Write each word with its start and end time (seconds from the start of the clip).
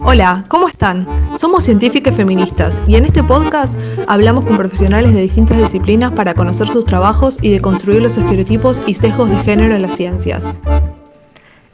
Hola, 0.00 0.44
¿cómo 0.48 0.68
están? 0.68 1.06
Somos 1.36 1.64
científicas 1.64 2.16
feministas 2.16 2.82
y 2.86 2.96
en 2.96 3.04
este 3.04 3.22
podcast 3.22 3.78
hablamos 4.06 4.44
con 4.44 4.56
profesionales 4.56 5.14
de 5.14 5.22
distintas 5.22 5.58
disciplinas 5.58 6.12
para 6.12 6.34
conocer 6.34 6.68
sus 6.68 6.84
trabajos 6.84 7.38
y 7.42 7.50
de 7.50 7.60
construir 7.60 8.02
los 8.02 8.16
estereotipos 8.16 8.82
y 8.86 8.94
sesgos 8.94 9.30
de 9.30 9.38
género 9.38 9.74
en 9.74 9.82
las 9.82 9.94
ciencias. 9.94 10.60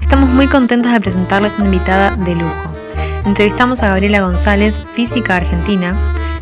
Estamos 0.01 0.29
muy 0.31 0.49
contentas 0.49 0.93
de 0.93 1.01
presentarles 1.01 1.57
una 1.57 1.67
invitada 1.67 2.17
de 2.17 2.35
lujo. 2.35 2.73
Entrevistamos 3.25 3.83
a 3.83 3.89
Gabriela 3.89 4.21
González, 4.21 4.85
física 4.95 5.37
argentina, 5.37 5.97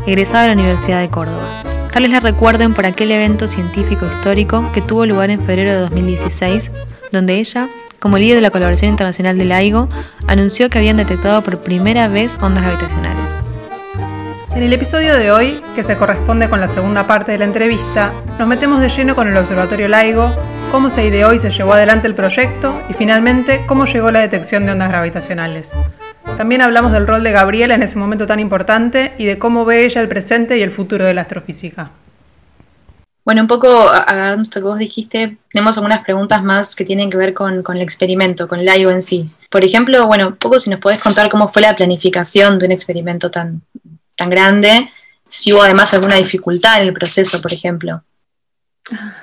egresada 0.06 0.42
de 0.42 0.48
la 0.54 0.60
Universidad 0.62 1.00
de 1.00 1.10
Córdoba. 1.10 1.46
Tal 1.92 2.02
vez 2.02 2.12
la 2.12 2.20
recuerden 2.20 2.74
por 2.74 2.86
aquel 2.86 3.12
evento 3.12 3.46
científico 3.46 4.06
histórico 4.06 4.64
que 4.72 4.80
tuvo 4.80 5.06
lugar 5.06 5.30
en 5.30 5.40
febrero 5.40 5.72
de 5.72 5.80
2016, 5.80 6.70
donde 7.12 7.38
ella 7.38 7.68
como 8.02 8.18
líder 8.18 8.34
de 8.34 8.40
la 8.40 8.50
colaboración 8.50 8.90
internacional 8.90 9.38
del 9.38 9.50
LIGO, 9.50 9.88
anunció 10.26 10.68
que 10.68 10.78
habían 10.78 10.96
detectado 10.96 11.40
por 11.42 11.60
primera 11.60 12.08
vez 12.08 12.36
ondas 12.42 12.64
gravitacionales. 12.64 13.30
En 14.56 14.64
el 14.64 14.72
episodio 14.72 15.16
de 15.16 15.30
hoy, 15.30 15.60
que 15.76 15.84
se 15.84 15.96
corresponde 15.96 16.48
con 16.48 16.60
la 16.60 16.66
segunda 16.66 17.06
parte 17.06 17.30
de 17.30 17.38
la 17.38 17.44
entrevista, 17.44 18.12
nos 18.40 18.48
metemos 18.48 18.80
de 18.80 18.88
lleno 18.88 19.14
con 19.14 19.28
el 19.28 19.36
Observatorio 19.36 19.86
LIGO, 19.86 20.34
cómo 20.72 20.90
se 20.90 21.06
ideó 21.06 21.32
y 21.32 21.38
se 21.38 21.50
llevó 21.50 21.74
adelante 21.74 22.08
el 22.08 22.16
proyecto 22.16 22.76
y 22.90 22.94
finalmente 22.94 23.60
cómo 23.66 23.84
llegó 23.84 24.10
la 24.10 24.18
detección 24.18 24.66
de 24.66 24.72
ondas 24.72 24.88
gravitacionales. 24.88 25.70
También 26.36 26.60
hablamos 26.60 26.90
del 26.90 27.06
rol 27.06 27.22
de 27.22 27.30
Gabriela 27.30 27.76
en 27.76 27.84
ese 27.84 28.00
momento 28.00 28.26
tan 28.26 28.40
importante 28.40 29.12
y 29.16 29.26
de 29.26 29.38
cómo 29.38 29.64
ve 29.64 29.84
ella 29.84 30.00
el 30.00 30.08
presente 30.08 30.58
y 30.58 30.62
el 30.62 30.72
futuro 30.72 31.04
de 31.04 31.14
la 31.14 31.20
astrofísica. 31.20 31.92
Bueno, 33.24 33.42
un 33.42 33.46
poco 33.46 33.68
agarrando 33.68 34.42
esto 34.42 34.60
que 34.60 34.66
vos 34.66 34.78
dijiste, 34.78 35.36
tenemos 35.50 35.76
algunas 35.76 36.02
preguntas 36.02 36.42
más 36.42 36.74
que 36.74 36.84
tienen 36.84 37.08
que 37.08 37.16
ver 37.16 37.32
con, 37.34 37.62
el 37.68 37.80
experimento, 37.80 38.48
con 38.48 38.58
el 38.58 38.68
en 38.68 39.00
sí. 39.00 39.30
Por 39.48 39.64
ejemplo, 39.64 40.06
bueno, 40.08 40.28
un 40.28 40.36
poco 40.36 40.58
si 40.58 40.70
nos 40.70 40.80
podés 40.80 41.00
contar 41.00 41.30
cómo 41.30 41.48
fue 41.48 41.62
la 41.62 41.76
planificación 41.76 42.58
de 42.58 42.66
un 42.66 42.72
experimento 42.72 43.30
tan, 43.30 43.62
tan 44.16 44.28
grande, 44.28 44.90
si 45.28 45.52
hubo 45.52 45.62
además 45.62 45.94
alguna 45.94 46.16
dificultad 46.16 46.82
en 46.82 46.88
el 46.88 46.94
proceso, 46.94 47.40
por 47.40 47.52
ejemplo. 47.52 48.02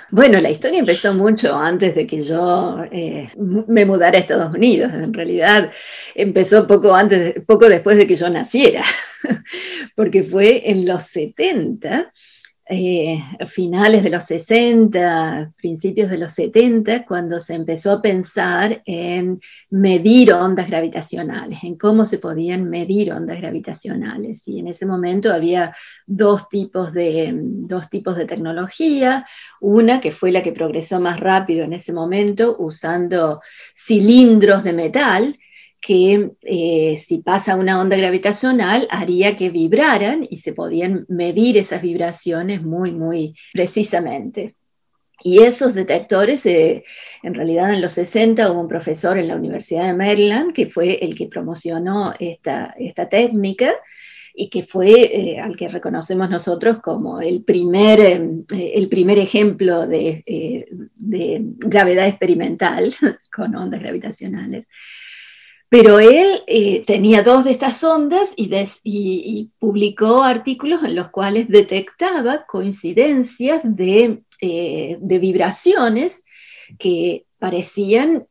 Bueno, 0.10 0.40
la 0.40 0.50
historia 0.50 0.80
empezó 0.80 1.14
mucho 1.14 1.54
antes 1.56 1.94
de 1.94 2.08
que 2.08 2.22
yo 2.22 2.82
eh, 2.92 3.30
me 3.36 3.86
mudara 3.86 4.18
a 4.18 4.22
Estados 4.22 4.56
Unidos. 4.56 4.94
En 4.94 5.14
realidad 5.14 5.72
empezó 6.16 6.66
poco 6.66 6.96
antes, 6.96 7.36
poco 7.46 7.68
después 7.68 7.98
de 7.98 8.08
que 8.08 8.16
yo 8.16 8.30
naciera, 8.30 8.84
porque 9.96 10.24
fue 10.24 10.72
en 10.72 10.88
los 10.88 11.04
70 11.08 12.14
eh, 12.72 13.24
finales 13.48 14.04
de 14.04 14.12
los 14.12 14.26
60, 14.26 15.54
principios 15.58 16.12
de 16.12 16.20
los 16.20 16.34
70, 16.34 17.04
cuando 17.08 17.40
se 17.40 17.56
empezó 17.56 17.94
a 17.94 18.02
pensar 18.04 18.84
en 18.86 19.42
medir 19.72 20.32
ondas 20.34 20.68
gravitacionales, 20.68 21.64
en 21.64 21.78
cómo 21.78 22.06
se 22.06 22.20
podían 22.20 22.70
medir 22.70 23.12
ondas 23.12 23.42
gravitacionales. 23.42 24.48
Y 24.48 24.60
en 24.60 24.68
ese 24.68 24.86
momento 24.86 25.34
había 25.34 25.76
dos 26.06 26.48
tipos 26.48 26.94
de, 26.94 27.32
dos 27.34 27.90
tipos 27.90 28.16
de 28.16 28.26
tecnología, 28.26 29.26
una 29.60 30.00
que 30.00 30.12
fue 30.12 30.32
la 30.32 30.44
que 30.44 30.52
progresó 30.52 31.00
más 31.00 31.20
rápido 31.20 31.64
en 31.64 31.74
ese 31.74 31.92
momento, 31.92 32.56
usando 32.60 33.42
cilindros 33.76 34.64
de 34.64 34.74
metal, 34.74 35.40
que 35.82 36.32
eh, 36.42 37.02
si 37.06 37.20
pasa 37.20 37.56
una 37.56 37.80
onda 37.80 37.96
gravitacional 37.96 38.88
haría 38.92 39.38
que 39.38 39.50
vibraran 39.50 40.28
y 40.30 40.38
se 40.38 40.54
podían 40.54 41.06
medir 41.08 41.58
esas 41.58 41.82
vibraciones 41.82 42.62
muy, 42.62 42.92
muy 42.92 43.36
precisamente. 43.54 44.56
Y 45.22 45.40
esos 45.44 45.74
detectores, 45.74 46.46
eh, 46.46 46.84
en 47.24 47.34
realidad 47.34 47.74
en 47.74 47.82
los 47.82 47.94
60 47.94 48.52
hubo 48.52 48.62
un 48.62 48.68
profesor 48.68 49.18
en 49.18 49.28
la 49.28 49.36
Universidad 49.36 49.88
de 49.88 49.94
Maryland 49.94 50.54
que 50.54 50.68
fue 50.68 51.04
el 51.04 51.16
que 51.16 51.28
promocionó 51.28 52.14
esta, 52.20 52.74
esta 52.78 53.10
técnica 53.10 53.74
y 54.34 54.50
que 54.50 54.64
fue 54.64 54.92
eh, 54.92 55.40
al 55.40 55.58
que 55.58 55.68
reconocemos 55.68 56.30
nosotros 56.30 56.80
como 56.82 57.20
el 57.20 57.44
primer, 57.44 58.00
el 58.00 58.90
primer 58.90 59.20
ejemplo 59.20 59.86
de, 59.88 60.24
de 60.96 61.42
gravedad 61.42 62.08
experimental 62.08 62.96
con 63.36 63.56
ondas 63.56 63.82
gravitacionales. 63.82 64.68
Pero 65.70 66.00
él 66.00 66.44
eh, 66.48 66.84
tenía 66.86 67.22
dos 67.22 67.46
de 67.46 67.52
estas 67.52 67.84
ondas 67.84 68.34
y, 68.36 69.52
publicó 69.60 70.24
artículos 70.24 70.84
en 70.84 70.96
los 70.96 71.12
cuales 71.12 71.48
detectaba 71.48 72.46
coincidencias 72.48 73.62
de, 73.64 74.24
eh, 74.42 74.98
de 75.00 75.20
vibraciones 75.20 76.26
que 76.80 77.26
parecían 77.38 78.28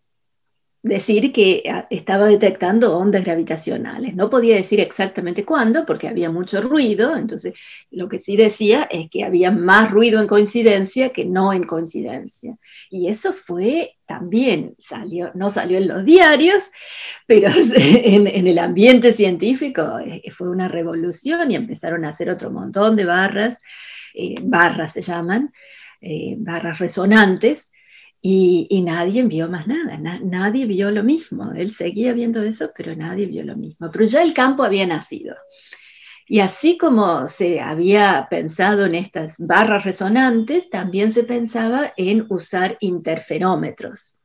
decir 0.83 1.33
que 1.33 1.65
ah, 1.71 1.87
estaba 1.91 2.27
detectando 2.27 2.97
ondas 2.97 3.25
gravitacionales. 3.25 4.15
No 4.15 4.31
podía 4.31 4.57
decir 4.57 4.81
exactamente 4.81 5.45
cuándo 5.45 5.85
porque 5.85 6.09
había 6.09 6.31
mucho 6.31 6.61
ruido, 6.61 7.17
entonces 7.17 7.55
lo 7.91 8.09
que 8.09 8.19
sí 8.19 8.37
decía 8.37 8.85
es 8.91 9.11
que 9.11 9.25
había 9.25 9.51
más 9.51 9.91
ruido 9.91 10.21
en 10.21 10.29
coincidencia 10.29 11.11
que 11.11 11.25
no 11.25 11.53
en 11.53 11.65
coincidencia. 11.65 12.57
Y 12.91 13.09
eso 13.09 13.33
fue 13.33 13.97
también, 14.07 14.75
salió, 14.79 15.31
no 15.35 15.51
salió 15.51 15.79
en 15.79 15.89
los 15.89 16.05
diarios, 16.05 16.65
pero 17.27 17.51
en, 17.77 18.27
el 18.27 18.59
ambiente 18.59 19.13
científico 19.13 19.99
eh, 19.99 20.23
fue 20.37 20.49
una 20.49 20.69
revolución 20.69 21.51
y 21.51 21.57
empezaron 21.57 22.05
a 22.05 22.11
hacer 22.11 22.31
otro 22.31 22.51
montón 22.51 22.97
de 22.97 23.05
barras, 23.05 23.59
eh, 24.15 24.37
barras 24.43 24.93
se 24.95 25.03
llaman, 25.03 25.53
eh, 26.01 26.37
barras 26.39 26.79
resonantes, 26.79 27.68
y, 28.21 28.83
nadie 28.83 29.23
vio 29.23 29.49
más 29.49 29.67
nada, 29.67 29.99
nadie 29.99 30.67
vio 30.67 30.91
lo 30.91 31.03
mismo. 31.05 31.53
Él 31.53 31.71
seguía 31.73 32.13
viendo 32.13 32.43
eso, 32.43 32.71
pero 32.77 32.95
nadie 32.97 33.27
vio 33.27 33.45
lo 33.45 33.57
mismo. 33.57 33.91
Pero 33.91 34.05
ya 34.05 34.23
el 34.23 34.35
campo 34.35 34.65
había 34.65 34.87
nacido. 34.87 35.37
Y 36.27 36.41
así 36.41 36.77
como 36.77 37.27
se 37.27 37.61
había 37.61 38.27
pensado 38.29 38.85
en 38.85 38.97
estas 38.97 39.37
barras 39.39 39.85
resonantes, 39.85 40.69
también 40.69 41.13
se 41.13 41.25
pensaba 41.25 41.95
en 41.97 42.27
usar 42.29 42.77
interferómetros. 42.81 44.18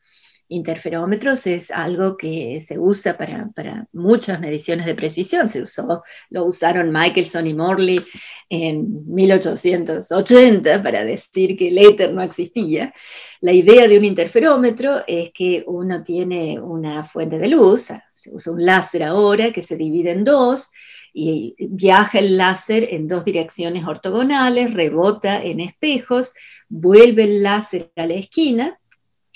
Interferómetros 0.49 1.47
es 1.47 1.71
algo 1.71 2.17
que 2.17 2.61
se 2.61 2.77
usa 2.77 3.17
para, 3.17 3.87
muchas 3.93 4.39
mediciones 4.39 4.85
de 4.85 4.93
precisión. 4.93 5.49
Se 5.49 5.61
usó, 5.61 6.03
lo 6.29 6.45
usaron 6.45 6.91
Michelson 6.91 7.47
y 7.47 7.53
Morley 7.53 8.01
en 8.49 9.05
1880 9.13 10.83
para 10.83 11.05
decir 11.05 11.55
que 11.57 11.69
el 11.69 11.77
éter 11.77 12.13
no 12.13 12.21
existía. 12.21 12.93
La 13.41 13.53
idea 13.53 13.87
de 13.87 13.97
un 13.97 14.05
interferómetro 14.05 15.03
es 15.07 15.31
que 15.33 15.63
uno 15.65 16.03
tiene 16.03 16.59
una 16.59 17.07
fuente 17.07 17.39
de 17.39 17.47
luz, 17.47 17.89
se 18.13 18.33
usa 18.33 18.53
un 18.53 18.65
láser 18.65 19.03
ahora 19.03 19.51
que 19.51 19.63
se 19.63 19.77
divide 19.77 20.11
en 20.11 20.23
dos 20.23 20.71
y 21.13 21.55
viaja 21.57 22.19
el 22.19 22.37
láser 22.37 22.89
en 22.91 23.07
dos 23.07 23.23
direcciones 23.23 23.85
ortogonales, 23.85 24.73
rebota 24.73 25.41
en 25.43 25.59
espejos, 25.61 26.33
vuelve 26.69 27.23
el 27.23 27.43
láser 27.43 27.91
a 27.95 28.07
la 28.07 28.15
esquina 28.15 28.79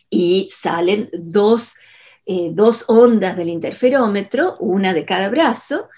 y 0.09 0.50
salen 0.50 1.09
dos, 1.13 1.75
eh, 2.25 2.53
ondas 2.88 3.38
del 3.38 3.50
interferómetro, 3.50 4.57
una 4.59 4.94
de 4.94 5.06
cada 5.06 5.29
brazo, 5.29 5.90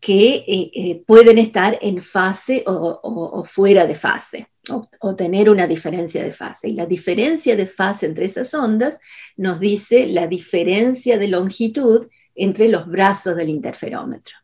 que 0.00 0.44
eh, 0.46 0.70
eh, 0.74 1.02
pueden 1.06 1.38
estar 1.38 1.78
en 1.80 2.02
fase 2.02 2.64
o 2.66 3.44
fuera 3.44 3.86
de 3.86 3.94
fase 3.94 4.48
o, 4.68 5.16
tener 5.16 5.50
una 5.50 5.66
diferencia 5.66 6.22
de 6.22 6.32
fase. 6.32 6.68
Y 6.68 6.74
la 6.74 6.86
diferencia 6.86 7.56
de 7.56 7.66
fase 7.66 8.06
entre 8.06 8.26
esas 8.26 8.52
ondas 8.54 9.00
nos 9.36 9.58
dice 9.58 10.06
la 10.06 10.26
diferencia 10.26 11.18
de 11.18 11.28
longitud 11.28 12.08
entre 12.34 12.68
los 12.68 12.86
brazos 12.86 13.36
del 13.36 13.48
interferómetro. 13.48 14.36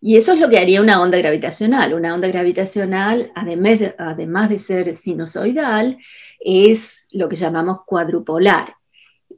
Y 0.00 0.16
eso 0.16 0.32
es 0.32 0.38
lo 0.38 0.48
que 0.48 0.58
haría 0.58 0.80
una 0.80 1.00
onda 1.00 1.18
gravitacional. 1.18 1.94
Una 1.94 2.14
onda 2.14 2.28
gravitacional, 2.28 3.32
además 3.34 3.78
de, 3.80 3.94
además 3.98 4.48
de 4.50 4.58
ser 4.58 4.94
sinusoidal, 4.94 5.98
es 6.38 7.05
lo 7.16 7.28
que 7.28 7.36
llamamos 7.36 7.84
cuadrupolar. 7.84 8.74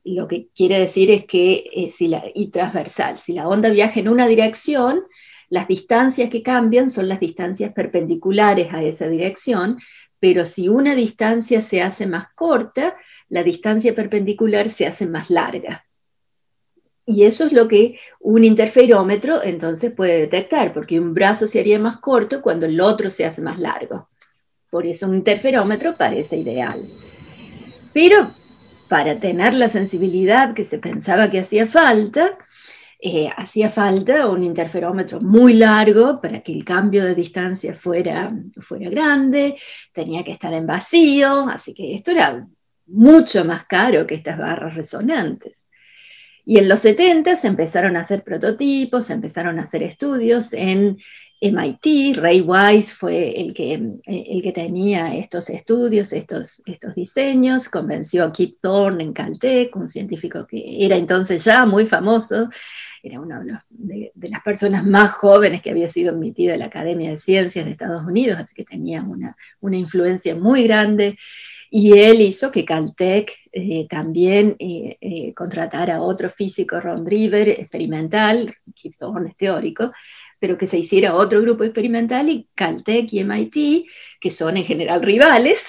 Lo 0.05 0.27
que 0.29 0.49
quiere 0.55 0.79
decir 0.79 1.11
es 1.11 1.25
que, 1.27 1.65
eh, 1.73 1.89
si 1.89 2.09
la, 2.09 2.25
y 2.35 2.49
transversal, 2.49 3.19
si 3.19 3.33
la 3.33 3.49
onda 3.49 3.71
viaja 3.71 4.01
en 4.01 4.09
una 4.09 4.27
dirección, 4.27 5.05
las 5.49 5.69
distancias 5.69 6.29
que 6.29 6.43
cambian 6.43 6.91
son 6.91 7.09
las 7.09 7.21
distancias 7.21 7.73
perpendiculares 7.73 8.73
a 8.73 8.83
esa 8.83 9.09
dirección, 9.09 9.79
pero 10.21 10.45
si 10.45 10.69
una 10.69 10.95
distancia 10.95 11.63
se 11.63 11.81
hace 11.81 12.07
más 12.07 12.29
corta, 12.35 12.97
la 13.29 13.43
distancia 13.43 13.95
perpendicular 13.95 14.69
se 14.69 14.87
hace 14.87 15.07
más 15.07 15.31
larga. 15.31 15.85
Y 17.07 17.25
eso 17.25 17.47
es 17.47 17.53
lo 17.53 17.69
que 17.69 17.99
un 18.21 18.45
interferómetro 18.45 19.43
entonces 19.43 19.93
puede 19.93 20.21
detectar, 20.21 20.75
porque 20.75 21.01
un 21.01 21.15
brazo 21.15 21.47
se 21.47 21.61
haría 21.61 21.79
más 21.79 22.01
corto 22.01 22.43
cuando 22.43 22.67
el 22.67 22.81
otro 22.81 23.11
se 23.11 23.25
hace 23.25 23.41
más 23.41 23.59
largo. 23.59 24.09
Por 24.69 24.85
eso 24.85 25.07
un 25.07 25.15
interferómetro 25.15 25.97
parece 25.97 26.37
ideal. 26.37 26.87
Pero 28.01 28.31
para 28.87 29.19
tener 29.19 29.55
la 29.55 29.69
sensibilidad 29.69 30.55
que 30.55 30.63
se 30.63 30.79
pensaba 30.79 31.31
que 31.31 31.41
hacía 31.41 31.67
falta, 31.67 32.39
eh, 33.01 33.29
hacía 33.37 33.71
falta 33.71 34.29
un 34.29 34.45
interferómetro 34.45 35.21
muy 35.21 35.55
largo 35.55 36.21
para 36.21 36.41
que 36.41 36.53
el 36.53 36.65
cambio 36.65 37.05
de 37.05 37.17
distancia 37.17 37.75
fuera, 37.75 38.33
fuera 38.61 38.89
grande, 38.89 39.57
tenía 39.93 40.23
que 40.23 40.31
estar 40.31 40.55
en 40.55 40.65
vacío, 40.65 41.49
así 41.49 41.75
que 41.75 41.93
esto 41.93 42.13
era 42.13 42.47
mucho 42.87 43.45
más 43.45 43.67
caro 43.67 44.07
que 44.07 44.15
estas 44.15 44.39
barras 44.39 44.77
resonantes. 44.77 45.67
Y 46.45 46.59
en 46.59 46.69
los 46.69 46.79
70 46.83 47.35
se 47.35 47.49
empezaron 47.49 47.97
a 47.97 48.03
hacer 48.03 48.23
prototipos, 48.23 49.07
se 49.07 49.15
empezaron 49.15 49.59
a 49.59 49.65
hacer 49.65 49.83
estudios 49.83 50.53
en 50.53 50.99
MIT, 51.41 52.17
Ray 52.17 52.41
Wise 52.41 52.95
fue 52.95 53.41
el 53.41 53.55
que, 53.55 53.75
el 54.05 54.43
que 54.43 54.53
tenía 54.53 55.15
estos 55.15 55.51
estudios, 55.51 56.13
estos, 56.13 56.63
estos 56.67 56.95
diseños, 56.95 57.69
convenció 57.69 58.25
a 58.25 58.33
Kip 58.33 58.55
Thorne 58.61 59.05
en 59.05 59.13
Caltech, 59.13 59.75
un 59.77 59.89
científico 59.89 60.47
que 60.47 60.85
era 60.85 60.97
entonces 60.97 61.45
ya 61.45 61.65
muy 61.65 61.87
famoso, 61.87 62.49
era 63.03 63.21
una 63.21 63.65
de, 63.71 64.13
las 64.15 64.43
personas 64.43 64.85
más 64.85 65.13
jóvenes 65.13 65.63
que 65.63 65.71
había 65.71 65.89
sido 65.89 66.13
admitida 66.13 66.55
a 66.55 66.57
la 66.57 66.67
Academia 66.67 67.11
de 67.11 67.17
Ciencias 67.17 67.65
de 67.65 67.71
Estados 67.71 68.05
Unidos, 68.05 68.39
así 68.39 68.55
que 68.55 68.65
tenía 68.65 69.03
una, 69.03 69.37
una 69.61 69.77
influencia 69.77 70.35
muy 70.35 70.65
grande. 70.65 71.17
Y 71.71 71.99
él 71.99 72.23
hizo 72.23 72.51
que 72.51 72.65
Caltech 72.65 73.31
eh, 73.53 73.87
también 73.89 74.57
eh, 74.59 74.97
eh, 75.01 75.35
contratara 75.35 75.97
a 75.97 76.03
otro 76.03 76.31
físico, 76.31 76.81
Ron 76.81 77.05
Driver, 77.05 77.49
experimental, 77.49 78.55
Kip 78.75 78.95
Thorne 78.99 79.31
es 79.31 79.37
teórico, 79.37 79.93
pero 80.39 80.57
que 80.57 80.67
se 80.67 80.79
hiciera 80.79 81.15
otro 81.15 81.41
grupo 81.43 81.65
experimental 81.65 82.29
y 82.29 82.49
Caltech 82.55 83.13
y 83.13 83.21
MIT, 83.21 83.87
que 84.21 84.31
son 84.31 84.57
en 84.57 84.65
general 84.65 85.03
rivales, 85.03 85.65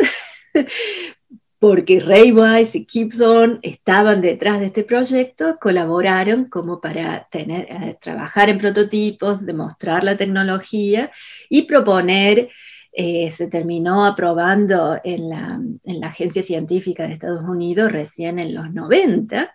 porque 1.59 1.99
Ray 1.99 2.31
Weiss 2.31 2.73
y 2.75 3.09
Thorne 3.09 3.59
estaban 3.63 4.21
detrás 4.21 4.59
de 4.59 4.67
este 4.67 4.83
proyecto, 4.83 5.57
colaboraron 5.59 6.45
como 6.45 6.79
para 6.79 7.27
tener, 7.29 7.67
eh, 7.69 7.97
trabajar 8.01 8.49
en 8.49 8.57
prototipos, 8.57 9.45
demostrar 9.45 10.03
la 10.03 10.15
tecnología 10.15 11.11
y 11.49 11.63
proponer, 11.63 12.49
eh, 12.91 13.29
se 13.31 13.47
terminó 13.47 14.05
aprobando 14.05 14.99
en 15.03 15.29
la, 15.29 15.59
en 15.83 15.99
la 15.99 16.07
Agencia 16.07 16.41
Científica 16.41 17.07
de 17.07 17.13
Estados 17.13 17.43
Unidos 17.43 17.91
recién 17.91 18.39
en 18.39 18.55
los 18.55 18.73
90, 18.73 19.53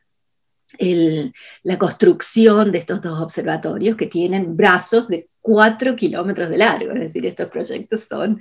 la 1.63 1.79
construcción 1.79 2.73
de 2.73 2.79
estos 2.79 3.01
dos 3.01 3.21
observatorios 3.21 3.97
que 3.97 4.07
tienen 4.07 4.57
brazos 4.57 5.09
de 5.09 5.29
cuatro 5.41 5.95
kilómetros 5.95 6.49
de 6.49 6.57
largo, 6.59 6.93
es 6.93 7.01
decir, 7.01 7.27
estos 7.27 7.51
proyectos 7.51 8.05
son 8.05 8.41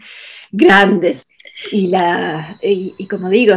grandes. 0.51 1.28
Y, 1.72 1.88
la, 1.88 2.57
y, 2.62 3.06
como 3.07 3.30
digo, 3.30 3.56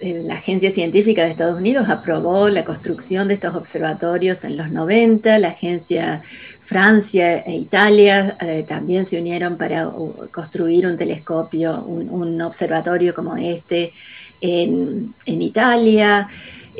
la 0.00 0.34
Agencia 0.34 0.70
Científica 0.70 1.24
de 1.24 1.30
Estados 1.30 1.58
Unidos 1.58 1.88
aprobó 1.88 2.48
la 2.48 2.64
construcción 2.64 3.28
de 3.28 3.34
estos 3.34 3.54
observatorios 3.54 4.44
en 4.44 4.56
los 4.56 4.70
90, 4.70 5.38
la 5.38 5.48
Agencia 5.48 6.22
Francia 6.70 7.40
e 7.40 7.56
Italia 7.56 8.36
eh, 8.40 8.64
también 8.66 9.04
se 9.04 9.20
unieron 9.20 9.58
para 9.58 9.90
construir 10.30 10.86
un 10.86 10.96
telescopio, 10.96 11.82
un, 11.82 12.40
observatorio 12.40 13.12
como 13.12 13.36
este 13.36 13.92
en, 14.40 15.12
en 15.26 15.42
Italia. 15.42 16.28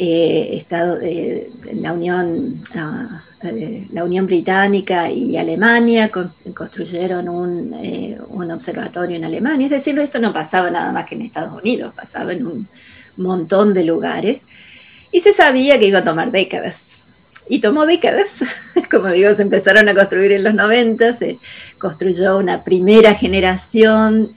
Eh, 0.03 0.57
estado, 0.57 0.99
eh, 1.03 1.51
la, 1.75 1.93
Unión, 1.93 2.63
eh, 3.45 3.87
la 3.93 4.03
Unión 4.03 4.25
Británica 4.25 5.11
y 5.11 5.37
Alemania 5.37 6.11
construyeron 6.11 7.29
un, 7.29 8.19
un, 8.31 8.51
observatorio 8.51 9.17
en 9.17 9.27
Alemania. 9.27 9.67
Es 9.67 9.73
decir, 9.73 9.99
esto 9.99 10.19
no 10.19 10.33
pasaba 10.33 10.71
nada 10.71 10.91
más 10.91 11.07
que 11.07 11.17
en 11.17 11.21
Estados 11.21 11.53
Unidos, 11.53 11.93
pasaba 11.95 12.33
en 12.33 12.47
un 12.47 12.69
montón 13.19 13.75
de 13.75 13.85
lugares. 13.85 14.41
Y 15.13 15.21
se 15.21 15.35
sabía 15.35 15.79
que 15.79 15.89
iba 15.89 15.99
a 15.99 16.05
tomar 16.05 16.31
décadas. 16.31 16.81
Y 17.47 17.61
tomó 17.61 17.85
décadas. 17.85 18.43
Como 18.91 19.09
digo, 19.09 19.35
se 19.35 19.43
empezaron 19.43 19.87
a 19.91 19.95
construir 19.95 20.33
en 20.33 20.45
los 20.45 20.55
90, 20.55 21.13
se 21.13 21.39
construyó 21.77 22.39
una 22.39 22.65
primera 22.65 23.13
generación 23.13 24.31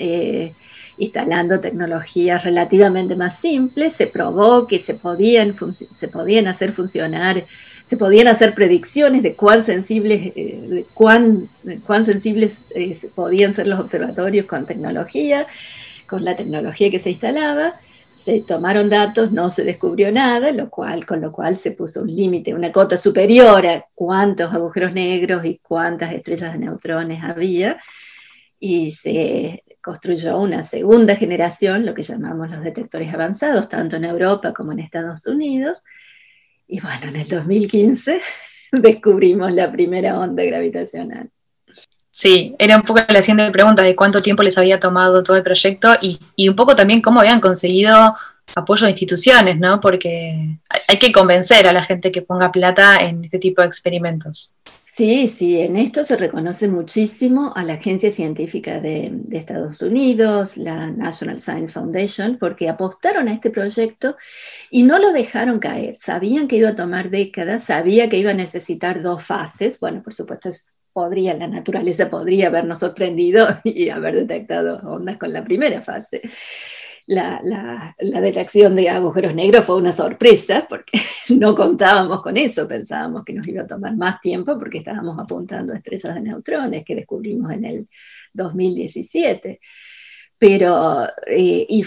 instalando 0.97 1.59
tecnologías 1.59 2.43
relativamente 2.43 3.15
más 3.15 3.39
simples, 3.39 3.95
se 3.95 4.07
probó 4.07 4.67
que 4.67 4.79
se 4.79 4.93
podían, 4.93 5.55
se 5.73 6.07
podían 6.07 6.47
hacer 6.47 6.73
funcionar, 6.73 7.45
se 7.85 7.97
podían 7.97 8.27
hacer 8.27 8.53
predicciones 8.53 9.23
de 9.23 9.35
cuán 9.35 9.63
sensibles, 9.63 10.33
eh, 10.35 10.63
de 10.67 10.85
cuán, 10.93 11.47
cuán 11.85 12.05
sensibles 12.05 12.71
eh, 12.75 12.97
podían 13.13 13.53
ser 13.53 13.67
los 13.67 13.79
observatorios 13.79 14.45
con 14.45 14.65
tecnología, 14.65 15.47
con 16.07 16.23
la 16.23 16.35
tecnología 16.35 16.89
que 16.91 16.99
se 16.99 17.11
instalaba. 17.11 17.73
Se 18.13 18.39
tomaron 18.39 18.89
datos, 18.89 19.33
no 19.33 19.49
se 19.49 19.65
descubrió 19.65 20.09
nada, 20.11 20.51
lo 20.53 20.69
cual, 20.69 21.05
con 21.05 21.19
lo 21.19 21.33
cual 21.33 21.57
se 21.57 21.71
puso 21.71 22.03
un 22.03 22.15
límite, 22.15 22.53
una 22.53 22.71
cota 22.71 22.95
superior 22.95 23.65
a 23.67 23.85
cuántos 23.93 24.53
agujeros 24.53 24.93
negros 24.93 25.43
y 25.43 25.59
cuántas 25.61 26.13
estrellas 26.13 26.53
de 26.53 26.59
neutrones 26.59 27.21
había, 27.21 27.81
y 28.59 28.91
se 28.91 29.62
construyó 29.83 30.39
una 30.39 30.63
segunda 30.63 31.15
generación, 31.15 31.85
lo 31.85 31.93
que 31.93 32.03
llamamos 32.03 32.49
los 32.49 32.63
detectores 32.63 33.13
avanzados, 33.13 33.67
tanto 33.67 33.97
en 33.97 34.05
Europa 34.05 34.53
como 34.53 34.71
en 34.71 34.79
Estados 34.79 35.27
Unidos. 35.27 35.79
Y 36.67 36.79
bueno, 36.79 37.09
en 37.09 37.17
el 37.17 37.27
2015 37.27 38.21
descubrimos 38.71 39.51
la 39.51 39.71
primera 39.71 40.17
onda 40.17 40.43
gravitacional. 40.43 41.29
Sí, 42.09 42.55
era 42.57 42.77
un 42.77 42.83
poco 42.83 43.01
la 43.09 43.21
siguiente 43.21 43.51
pregunta 43.51 43.81
de 43.83 43.95
cuánto 43.95 44.21
tiempo 44.21 44.41
les 44.41 44.57
había 44.57 44.79
tomado 44.79 45.21
todo 45.21 45.35
el 45.35 45.43
proyecto 45.43 45.95
y, 46.01 46.17
y 46.37 46.47
un 46.47 46.55
poco 46.55 46.75
también 46.75 47.01
cómo 47.01 47.19
habían 47.19 47.41
conseguido 47.41 48.15
apoyo 48.55 48.85
de 48.85 48.91
instituciones, 48.91 49.59
¿no? 49.59 49.81
Porque 49.81 50.59
hay 50.87 50.97
que 50.99 51.11
convencer 51.11 51.67
a 51.67 51.73
la 51.73 51.83
gente 51.83 52.11
que 52.11 52.21
ponga 52.21 52.51
plata 52.51 52.97
en 52.97 53.25
este 53.25 53.39
tipo 53.39 53.61
de 53.61 53.67
experimentos. 53.67 54.55
Sí, 54.95 55.27
sí, 55.27 55.59
en 55.59 55.75
esto 55.75 56.03
se 56.03 56.15
reconoce 56.17 56.67
muchísimo 56.67 57.51
a 57.55 57.63
la 57.63 57.73
Agencia 57.73 58.11
Científica 58.11 58.79
de, 58.79 59.11
Estados 59.31 59.81
Unidos, 59.81 60.55
la 60.55 60.91
National 60.91 61.39
Science 61.41 61.73
Foundation, 61.73 62.37
porque 62.37 62.69
apostaron 62.69 63.27
a 63.27 63.33
este 63.33 63.49
proyecto 63.49 64.17
y 64.69 64.83
no 64.83 64.99
lo 64.99 65.11
dejaron 65.11 65.57
caer. 65.57 65.95
Sabían 65.95 66.47
que 66.47 66.57
iba 66.57 66.69
a 66.69 66.75
tomar 66.75 67.09
décadas, 67.09 67.63
sabía 67.63 68.07
que 68.07 68.19
iba 68.19 68.31
a 68.31 68.35
necesitar 68.35 69.01
dos 69.01 69.23
fases. 69.23 69.79
Bueno, 69.79 70.03
por 70.03 70.13
supuesto, 70.13 70.49
podría, 70.93 71.33
la 71.33 71.47
naturaleza 71.47 72.11
podría 72.11 72.49
habernos 72.49 72.77
sorprendido 72.77 73.47
y 73.63 73.89
haber 73.89 74.13
detectado 74.27 74.77
ondas 74.87 75.17
con 75.17 75.33
la 75.33 75.43
primera 75.43 75.81
fase 75.81 76.21
la, 77.07 77.95
detección 77.99 78.75
de 78.75 78.89
agujeros 78.89 79.35
negros 79.35 79.65
fue 79.65 79.77
una 79.77 79.91
sorpresa 79.91 80.65
porque 80.67 80.99
no 81.29 81.55
contábamos 81.55 82.21
con 82.21 82.37
eso, 82.37 82.67
pensábamos 82.67 83.23
que 83.25 83.33
nos 83.33 83.47
iba 83.47 83.63
a 83.63 83.67
tomar 83.67 83.95
más 83.95 84.21
tiempo 84.21 84.57
porque 84.57 84.79
estábamos 84.79 85.19
apuntando 85.19 85.73
a 85.73 85.77
estrellas 85.77 86.15
de 86.15 86.21
neutrones 86.21 86.85
que 86.85 86.95
descubrimos 86.95 87.51
en 87.51 87.65
el 87.65 87.87
2017. 88.33 89.59
Pero, 90.37 91.07
eh, 91.27 91.83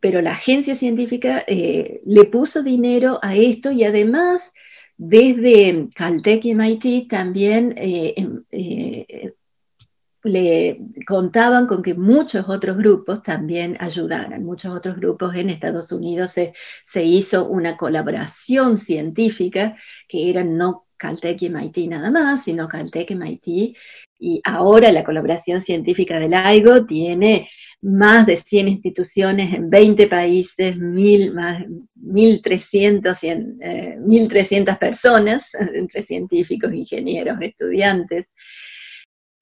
pero 0.00 0.20
la 0.20 0.32
agencia 0.32 0.74
científica 0.74 1.44
eh, 1.46 2.00
le 2.04 2.24
puso 2.24 2.62
dinero 2.62 3.18
a 3.22 3.36
esto 3.36 3.70
y 3.70 3.84
además 3.84 4.52
desde 4.96 5.88
Caltech 5.94 6.44
y 6.44 6.54
MIT 6.54 7.08
también 7.08 7.74
eh, 7.76 8.14
em, 8.16 8.44
le 10.24 10.78
contaban 11.06 11.66
con 11.66 11.82
que 11.82 11.94
muchos 11.94 12.48
otros 12.48 12.76
grupos 12.76 13.22
también 13.22 13.76
ayudaran. 13.80 14.44
Muchos 14.44 14.74
otros 14.74 14.96
grupos 14.96 15.34
en 15.34 15.50
Estados 15.50 15.90
Unidos 15.92 16.32
se, 16.32 16.54
se 16.84 17.04
hizo 17.04 17.48
una 17.48 17.76
colaboración 17.76 18.78
científica 18.78 19.76
que 20.08 20.30
era 20.30 20.44
no 20.44 20.86
Caltech 20.96 21.42
y 21.42 21.48
MIT 21.48 21.88
nada 21.88 22.10
más, 22.10 22.44
sino 22.44 22.68
Caltech 22.68 23.10
y 23.10 23.14
MIT. 23.16 23.76
Y 24.20 24.40
ahora 24.44 24.92
la 24.92 25.02
colaboración 25.02 25.60
científica 25.60 26.20
del 26.20 26.34
AIGO 26.34 26.86
tiene 26.86 27.48
más 27.82 28.26
de 28.26 28.36
100 28.36 28.68
instituciones 28.68 29.52
en 29.52 29.68
20 29.68 30.06
países, 30.06 30.78
más, 30.78 31.64
1.300, 32.00 33.18
eh, 33.60 34.76
personas, 34.78 35.50
entre 35.74 36.02
científicos, 36.02 36.72
ingenieros, 36.72 37.40
estudiantes, 37.40 38.28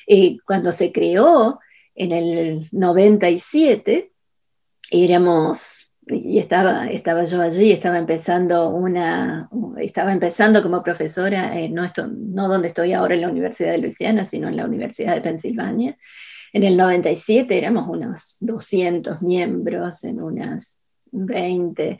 eh, 0.06 0.38
cuando 0.46 0.72
se 0.72 0.92
creó 0.92 1.60
en 1.94 2.12
el 2.12 2.68
97, 2.72 4.12
éramos, 4.90 5.92
y 6.06 6.38
estaba, 6.38 6.88
estaba 6.88 7.24
yo 7.24 7.42
allí, 7.42 7.72
estaba 7.72 7.98
empezando 7.98 8.70
una, 8.70 9.48
estaba 9.78 10.12
empezando 10.12 10.62
como 10.62 10.82
profesora, 10.82 11.54
no, 11.68 11.90
no 12.16 12.48
donde 12.48 12.68
estoy 12.68 12.92
ahora 12.92 13.14
en 13.14 13.20
la 13.20 13.28
Universidad 13.28 13.72
de 13.72 13.78
Luisiana, 13.78 14.24
sino 14.24 14.48
en 14.48 14.56
la 14.56 14.64
Universidad 14.64 15.14
de 15.14 15.20
Pensilvania. 15.20 15.96
En 16.52 16.64
el 16.64 16.76
97 16.76 17.56
éramos 17.56 17.88
unos 17.88 18.36
200 18.40 19.22
miembros 19.22 20.02
en 20.04 20.20
unas 20.20 20.78
20, 21.12 21.98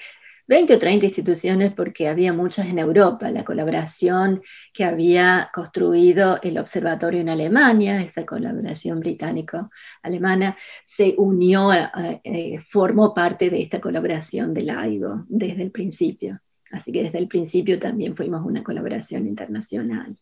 20 0.50 0.74
o 0.74 0.78
30 0.80 1.06
instituciones 1.06 1.72
porque 1.72 2.08
había 2.08 2.32
muchas 2.32 2.66
en 2.66 2.80
Europa. 2.80 3.30
La 3.30 3.44
colaboración 3.44 4.42
que 4.72 4.82
había 4.82 5.48
construido 5.54 6.40
el 6.42 6.58
observatorio 6.58 7.20
en 7.20 7.28
Alemania, 7.28 8.02
esa 8.02 8.26
colaboración 8.26 8.98
británico-alemana, 8.98 10.58
se 10.84 11.14
unió, 11.18 11.70
eh, 11.72 12.58
formó 12.68 13.14
parte 13.14 13.48
de 13.48 13.62
esta 13.62 13.80
colaboración 13.80 14.52
del 14.52 14.70
AIGO 14.70 15.24
desde 15.28 15.62
el 15.62 15.70
principio. 15.70 16.40
Así 16.72 16.90
que 16.90 17.04
desde 17.04 17.18
el 17.18 17.28
principio 17.28 17.78
también 17.78 18.16
fuimos 18.16 18.44
una 18.44 18.64
colaboración 18.64 19.28
internacional. 19.28 20.16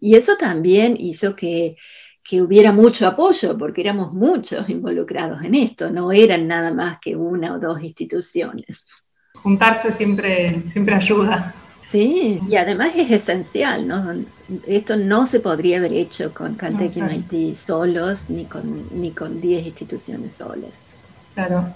Y 0.00 0.14
eso 0.14 0.38
también 0.38 0.96
hizo 0.98 1.36
que, 1.36 1.76
que 2.24 2.40
hubiera 2.40 2.72
mucho 2.72 3.06
apoyo, 3.06 3.58
porque 3.58 3.82
éramos 3.82 4.14
muchos 4.14 4.70
involucrados 4.70 5.44
en 5.44 5.54
esto, 5.54 5.90
no 5.90 6.12
eran 6.12 6.48
nada 6.48 6.72
más 6.72 6.98
que 6.98 7.14
una 7.14 7.54
o 7.54 7.58
dos 7.58 7.82
instituciones 7.82 8.82
juntarse 9.42 9.92
siempre, 9.92 10.62
siempre 10.66 10.94
ayuda. 10.94 11.54
Sí, 11.90 12.38
y 12.48 12.56
además 12.56 12.92
es 12.96 13.10
esencial, 13.10 13.88
¿no? 13.88 14.04
Esto 14.66 14.96
no 14.96 15.26
se 15.26 15.40
podría 15.40 15.78
haber 15.78 15.92
hecho 15.92 16.32
con 16.32 16.54
Caltech 16.54 16.96
y 16.96 17.02
MIT 17.02 17.56
solos, 17.56 18.30
ni 18.30 18.44
con, 18.44 18.84
ni 18.92 19.10
con 19.10 19.40
10 19.40 19.66
instituciones 19.66 20.34
solas. 20.34 20.70
Claro. 21.34 21.66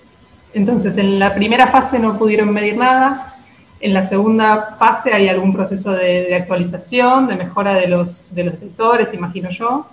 Entonces, 0.52 0.96
en 0.98 1.18
la 1.18 1.34
primera 1.34 1.66
fase 1.66 1.98
no 1.98 2.16
pudieron 2.16 2.52
medir 2.52 2.76
nada. 2.76 3.34
En 3.80 3.92
la 3.92 4.04
segunda 4.04 4.76
fase 4.78 5.12
hay 5.12 5.28
algún 5.28 5.52
proceso 5.52 5.92
de, 5.92 6.26
de 6.26 6.34
actualización, 6.36 7.26
de 7.26 7.34
mejora 7.34 7.74
de 7.74 7.88
los, 7.88 8.32
de 8.34 8.44
los 8.44 8.54
detectores, 8.54 9.12
imagino 9.14 9.50
yo 9.50 9.86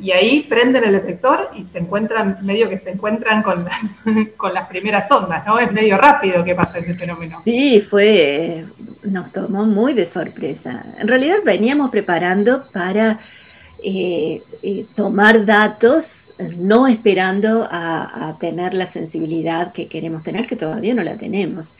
y 0.00 0.12
ahí 0.12 0.46
prenden 0.48 0.84
el 0.84 0.92
detector 0.92 1.50
y 1.56 1.64
se 1.64 1.78
encuentran, 1.78 2.38
medio 2.42 2.68
que 2.68 2.78
se 2.78 2.90
encuentran 2.90 3.42
con 3.42 3.64
las, 3.64 4.04
con 4.36 4.54
las 4.54 4.68
primeras 4.68 5.10
ondas, 5.10 5.46
¿no? 5.46 5.58
Es 5.58 5.72
medio 5.72 5.96
rápido 5.96 6.44
que 6.44 6.54
pasa 6.54 6.78
ese 6.78 6.94
fenómeno. 6.94 7.42
Sí, 7.44 7.80
fue, 7.80 8.64
nos 9.02 9.32
tomó 9.32 9.64
muy 9.64 9.94
de 9.94 10.06
sorpresa. 10.06 10.84
En 10.98 11.08
realidad 11.08 11.38
veníamos 11.44 11.90
preparando 11.90 12.64
para 12.72 13.20
eh, 13.82 14.42
eh, 14.62 14.86
tomar 14.94 15.44
datos, 15.44 16.32
no 16.56 16.86
esperando 16.86 17.66
a, 17.70 18.28
a 18.28 18.38
tener 18.38 18.74
la 18.74 18.86
sensibilidad 18.86 19.72
que 19.72 19.88
queremos 19.88 20.22
tener, 20.22 20.46
que 20.46 20.56
todavía 20.56 20.94
no 20.94 21.02
la 21.02 21.16
tenemos 21.16 21.72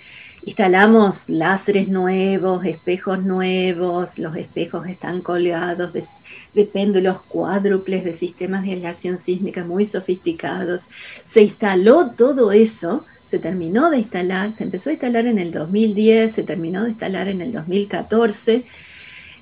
instalamos 0.44 1.28
láseres 1.28 1.88
nuevos, 1.88 2.64
espejos 2.64 3.22
nuevos, 3.22 4.18
los 4.18 4.34
espejos 4.36 4.86
están 4.88 5.20
colgados 5.20 5.92
de 5.92 6.02
de 6.54 6.64
péndulos 6.64 7.20
cuádruples, 7.22 8.04
de 8.04 8.14
sistemas 8.14 8.64
de 8.64 8.72
aislación 8.72 9.18
sísmica 9.18 9.64
muy 9.64 9.86
sofisticados. 9.86 10.88
Se 11.24 11.42
instaló 11.42 12.10
todo 12.10 12.52
eso, 12.52 13.04
se 13.26 13.38
terminó 13.38 13.90
de 13.90 13.98
instalar, 13.98 14.52
se 14.52 14.64
empezó 14.64 14.90
a 14.90 14.94
instalar 14.94 15.26
en 15.26 15.38
el 15.38 15.52
2010, 15.52 16.32
se 16.32 16.42
terminó 16.42 16.84
de 16.84 16.90
instalar 16.90 17.28
en 17.28 17.40
el 17.42 17.52
2014. 17.52 18.64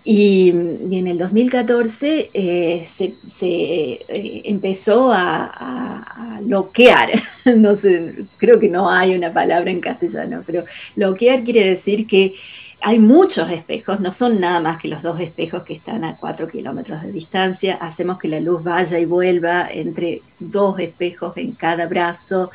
Y, 0.08 0.50
en 0.50 1.08
el 1.08 1.18
2014 1.18 2.30
eh, 2.32 2.86
se, 2.86 3.14
eh, 3.40 4.42
empezó 4.44 5.10
a, 5.10 5.46
a, 5.46 6.40
bloquear, 6.42 7.10
no 7.56 7.74
sé, 7.74 8.14
creo 8.36 8.60
que 8.60 8.68
no 8.68 8.88
hay 8.88 9.16
una 9.16 9.32
palabra 9.32 9.68
en 9.68 9.80
castellano, 9.80 10.44
pero 10.46 10.64
bloquear 10.94 11.42
quiere 11.42 11.70
decir 11.70 12.06
que 12.06 12.36
hay 12.80 12.98
muchos 12.98 13.50
espejos, 13.50 14.00
no 14.00 14.12
son 14.12 14.38
nada 14.38 14.60
más 14.60 14.80
que 14.80 14.88
los 14.88 15.02
dos 15.02 15.18
espejos 15.18 15.64
que 15.64 15.74
están 15.74 16.04
a 16.04 16.16
4 16.16 16.46
kilómetros 16.48 17.02
de 17.02 17.10
distancia. 17.10 17.78
Hacemos 17.80 18.18
que 18.18 18.28
la 18.28 18.38
luz 18.38 18.62
vaya 18.62 18.98
y 18.98 19.06
vuelva 19.06 19.68
entre 19.70 20.22
dos 20.38 20.78
espejos 20.78 21.36
en 21.36 21.52
cada 21.52 21.86
brazo. 21.86 22.50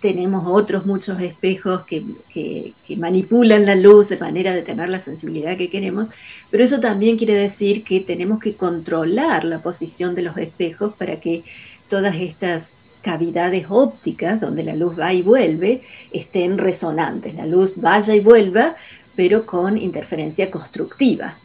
Tenemos 0.00 0.44
otros 0.46 0.86
muchos 0.86 1.20
espejos 1.20 1.82
que, 1.84 2.72
manipulan 2.96 3.66
la 3.66 3.76
luz 3.76 4.08
de 4.08 4.16
manera 4.16 4.54
de 4.54 4.62
tener 4.62 4.88
la 4.88 5.00
sensibilidad 5.00 5.56
que 5.56 5.70
queremos, 5.70 6.08
pero 6.50 6.64
eso 6.64 6.80
también 6.80 7.16
quiere 7.16 7.34
decir 7.34 7.84
que 7.84 8.00
tenemos 8.00 8.40
que 8.40 8.54
controlar 8.54 9.44
la 9.44 9.58
posición 9.58 10.14
de 10.14 10.22
los 10.22 10.36
espejos 10.36 10.94
para 10.94 11.20
que 11.20 11.44
todas 11.88 12.16
estas 12.16 12.72
cavidades 13.02 13.66
ópticas 13.68 14.40
donde 14.40 14.64
la 14.64 14.74
luz 14.74 14.98
va 14.98 15.12
y 15.12 15.22
vuelve 15.22 15.82
estén 16.10 16.58
resonantes, 16.58 17.34
la 17.34 17.46
luz 17.46 17.74
vaya 17.76 18.16
y 18.16 18.20
vuelva 18.20 18.74
pero 19.16 19.46
con 19.46 19.78
interferencia 19.78 20.50
constructiva. 20.50 21.36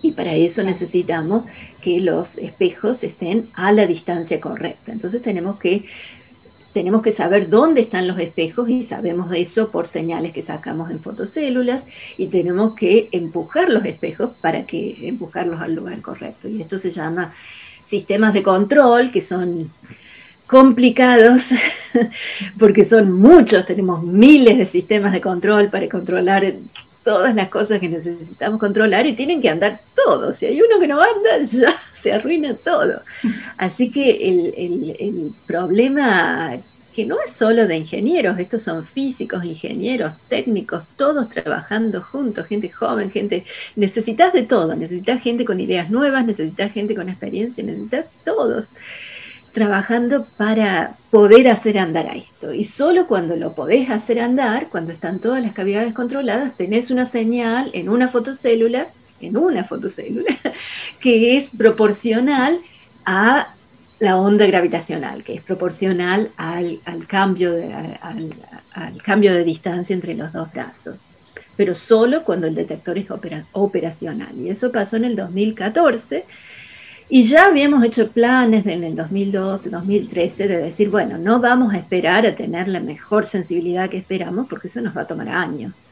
Y 0.00 0.12
para 0.12 0.34
eso 0.34 0.62
necesitamos 0.62 1.44
que 1.82 2.00
los 2.00 2.38
espejos 2.38 3.04
estén 3.04 3.48
a 3.54 3.72
la 3.72 3.86
distancia 3.86 4.40
correcta. 4.40 4.92
Entonces 4.92 5.22
tenemos 5.22 5.58
que, 5.58 5.84
tenemos 6.72 7.02
que 7.02 7.12
saber 7.12 7.48
dónde 7.48 7.82
están 7.82 8.06
los 8.06 8.18
espejos 8.18 8.68
y 8.68 8.84
sabemos 8.84 9.30
eso 9.34 9.70
por 9.70 9.88
señales 9.88 10.32
que 10.32 10.42
sacamos 10.42 10.90
en 10.90 11.00
fotocélulas 11.00 11.86
y 12.16 12.28
tenemos 12.28 12.74
que 12.74 13.08
empujar 13.12 13.70
los 13.70 13.84
espejos 13.84 14.30
para 14.40 14.64
que 14.64 14.96
empujarlos 15.08 15.60
al 15.60 15.74
lugar 15.74 16.00
correcto. 16.00 16.48
Y 16.48 16.62
esto 16.62 16.78
se 16.78 16.92
llama 16.92 17.34
sistemas 17.84 18.34
de 18.34 18.42
control 18.42 19.10
que 19.10 19.20
son 19.20 19.70
complicados 20.48 21.44
porque 22.58 22.84
son 22.84 23.12
muchos, 23.12 23.66
tenemos 23.66 24.02
miles 24.02 24.58
de 24.58 24.66
sistemas 24.66 25.12
de 25.12 25.20
control 25.20 25.68
para 25.68 25.88
controlar 25.88 26.54
todas 27.04 27.34
las 27.34 27.48
cosas 27.48 27.80
que 27.80 27.88
necesitamos 27.88 28.58
controlar 28.58 29.06
y 29.06 29.14
tienen 29.14 29.40
que 29.40 29.50
andar 29.50 29.80
todos. 29.94 30.38
Si 30.38 30.46
hay 30.46 30.60
uno 30.60 30.80
que 30.80 30.88
no 30.88 31.00
anda, 31.00 31.38
ya 31.50 31.80
se 32.02 32.12
arruina 32.12 32.54
todo. 32.54 33.02
Así 33.56 33.90
que 33.90 34.10
el, 34.98 35.32
problema 35.46 36.56
que 36.94 37.04
no 37.04 37.16
es 37.24 37.32
solo 37.32 37.66
de 37.66 37.76
ingenieros, 37.76 38.38
estos 38.38 38.62
son 38.62 38.84
físicos, 38.84 39.44
ingenieros, 39.44 40.14
técnicos, 40.28 40.82
todos 40.96 41.30
trabajando 41.30 42.02
juntos, 42.02 42.46
gente 42.46 42.70
joven, 42.70 43.10
gente, 43.10 43.44
necesitas 43.76 44.32
de 44.32 44.42
todo, 44.42 44.74
necesitas 44.74 45.22
gente 45.22 45.44
con 45.44 45.60
ideas 45.60 45.90
nuevas, 45.90 46.26
necesitas 46.26 46.72
gente 46.72 46.94
con 46.96 47.08
experiencia, 47.08 47.62
necesitas 47.62 48.06
todos 48.24 48.70
trabajando 49.52 50.26
para 50.36 50.96
poder 51.10 51.48
hacer 51.48 51.78
andar 51.78 52.08
a 52.08 52.16
esto. 52.16 52.52
Y 52.52 52.64
solo 52.64 53.06
cuando 53.06 53.36
lo 53.36 53.52
podés 53.54 53.90
hacer 53.90 54.20
andar, 54.20 54.68
cuando 54.68 54.92
están 54.92 55.18
todas 55.18 55.42
las 55.42 55.52
cavidades 55.52 55.94
controladas, 55.94 56.56
tenés 56.56 56.90
una 56.90 57.06
señal 57.06 57.70
en 57.72 57.88
una 57.88 58.08
fotocélula, 58.08 58.88
en 59.20 59.36
una 59.36 59.64
fotocélula, 59.64 60.36
que 61.00 61.36
es 61.36 61.50
proporcional 61.50 62.58
a 63.04 63.54
la 63.98 64.16
onda 64.16 64.46
gravitacional, 64.46 65.24
que 65.24 65.34
es 65.34 65.42
proporcional 65.42 66.30
al, 66.36 66.80
cambio, 67.08 67.52
de, 67.52 67.72
al, 67.72 69.02
cambio 69.02 69.34
de 69.34 69.44
distancia 69.44 69.94
entre 69.94 70.14
los 70.14 70.32
dos 70.32 70.52
brazos, 70.52 71.08
pero 71.56 71.74
solo 71.74 72.22
cuando 72.22 72.46
el 72.46 72.54
detector 72.54 72.96
es 72.96 73.06
operacional. 73.52 74.38
Y 74.38 74.50
eso 74.50 74.70
pasó 74.70 74.96
en 74.96 75.04
el 75.04 75.16
2014 75.16 76.24
y 77.10 77.22
ya 77.22 77.46
habíamos 77.46 77.82
hecho 77.84 78.10
planes 78.10 78.66
en 78.66 78.84
el 78.84 78.94
2012, 78.94 79.70
2013 79.70 80.46
de 80.46 80.58
decir, 80.58 80.90
bueno, 80.90 81.16
no 81.16 81.40
vamos 81.40 81.72
a 81.72 81.78
esperar 81.78 82.26
a 82.26 82.36
tener 82.36 82.68
la 82.68 82.80
mejor 82.80 83.24
sensibilidad 83.24 83.88
que 83.88 83.96
esperamos 83.96 84.46
porque 84.46 84.68
eso 84.68 84.82
nos 84.82 84.94
va 84.94 85.02
a 85.02 85.06
tomar 85.06 85.30
años. 85.30 85.82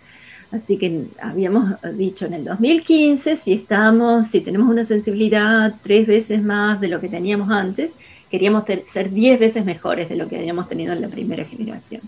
Así 0.52 0.76
que 0.76 1.06
habíamos 1.20 1.74
dicho 1.94 2.26
en 2.26 2.34
el 2.34 2.44
2015, 2.44 3.36
si 3.36 3.54
estamos, 3.54 4.26
si 4.26 4.42
tenemos 4.42 4.68
una 4.68 4.84
sensibilidad 4.84 5.74
tres 5.82 6.06
veces 6.06 6.42
más 6.42 6.80
de 6.82 6.88
lo 6.88 7.00
que 7.00 7.08
teníamos 7.08 7.50
antes, 7.50 7.92
queríamos 8.30 8.64
ser 8.84 9.10
diez 9.10 9.40
veces 9.40 9.64
mejores 9.64 10.10
de 10.10 10.16
lo 10.16 10.28
que 10.28 10.36
habíamos 10.36 10.68
tenido 10.68 10.92
en 10.92 11.00
la 11.00 11.08
primera 11.08 11.44
generación. 11.44 12.02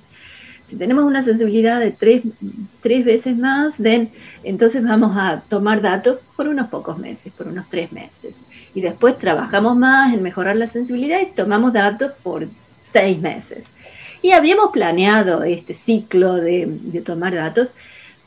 Si 0.65 0.77
tenemos 0.77 1.05
una 1.05 1.23
sensibilidad 1.23 1.81
de 1.81 1.93
tres, 1.93 2.23
tres 2.83 3.07
veces 3.07 3.39
más, 3.39 3.77
entonces 4.45 4.85
vamos 4.85 5.17
a 5.17 5.41
tomar 5.49 5.81
datos 5.81 6.19
por 6.37 6.47
unos 6.47 6.69
pocos 6.69 6.99
meses, 6.99 7.33
por 7.33 7.49
unos 7.49 7.71
tres 7.71 7.91
meses 7.91 8.43
y 8.79 8.81
después 8.81 9.19
trabajamos 9.19 9.77
más 9.77 10.15
en 10.15 10.23
mejorar 10.23 10.55
la 10.55 10.69
sensibilidad 10.69 11.21
y 11.21 11.35
tomamos 11.35 11.73
datos 11.73 12.13
por 12.23 12.47
seis 12.77 13.19
meses. 13.19 13.67
Y 14.23 14.31
habíamos 14.31 14.71
planeado 14.71 15.43
este 15.43 15.75
ciclo 15.75 16.37
de, 16.37 17.03
tomar 17.05 17.35
datos, 17.35 17.75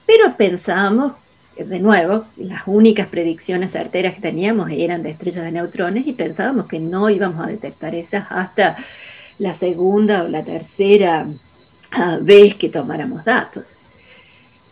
pero 0.05 0.35
pensábamos, 0.35 1.13
de 1.55 1.79
nuevo, 1.79 2.25
las 2.35 2.63
únicas 2.65 3.07
predicciones 3.07 3.71
certeras 3.71 4.15
que 4.15 4.19
teníamos 4.19 4.69
eran 4.71 5.03
de 5.03 5.11
estrellas 5.11 5.45
de 5.45 5.53
neutrones 5.53 6.05
y 6.05 6.11
pensábamos 6.11 6.67
que 6.67 6.79
no 6.79 7.09
íbamos 7.09 7.41
a 7.41 7.49
detectar 7.49 7.95
esas 7.95 8.27
hasta 8.29 8.75
la 9.39 9.53
segunda 9.53 10.23
o 10.23 10.27
la 10.27 10.43
tercera 10.43 11.27
ah, 11.91 12.17
vez 12.21 12.55
que 12.55 12.67
tomáramos 12.67 13.23
datos. 13.23 13.77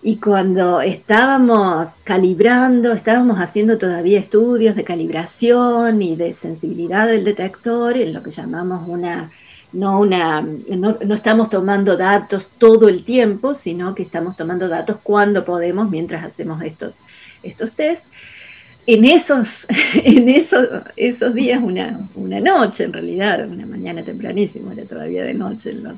Y 0.01 0.18
cuando 0.18 0.79
estábamos 0.79 1.89
calibrando, 2.06 2.94
estábamos 2.94 3.38
haciendo 3.38 3.77
todavía 3.77 4.20
estudios 4.20 4.75
de 4.77 4.86
calibración 4.86 6.01
y 6.01 6.15
de 6.15 6.34
sensibilidad 6.34 7.08
del 7.08 7.25
detector, 7.25 7.98
en 7.98 8.13
lo 8.13 8.24
que 8.24 8.32
llamamos 8.32 8.88
una, 8.88 9.29
no 9.74 10.00
una, 10.00 10.41
no, 10.41 10.98
estamos 11.13 11.50
tomando 11.50 11.98
datos 11.98 12.50
todo 12.58 12.88
el 12.88 13.03
tiempo, 13.03 13.53
sino 13.53 13.94
que 13.94 14.03
estamos 14.03 14.38
tomando 14.38 14.70
datos 14.70 14.98
cuando 15.03 15.44
podemos 15.44 15.89
mientras 15.89 16.24
hacemos 16.24 16.62
estos, 16.62 17.00
estos 17.44 17.74
test. 17.74 18.06
En 18.88 19.03
esos, 19.03 19.68
en 19.96 20.29
esos, 20.29 20.65
esos 20.96 21.34
días, 21.34 21.62
una, 21.62 22.00
una 22.15 22.39
noche 22.39 22.86
en 22.86 22.94
realidad, 22.94 23.46
una 23.50 23.65
mañana 23.65 24.01
tempranísimo, 24.03 24.72
era 24.72 24.86
todavía 24.86 25.24
de 25.24 25.34
noche 25.34 25.72
en 25.72 25.84
los, 25.84 25.96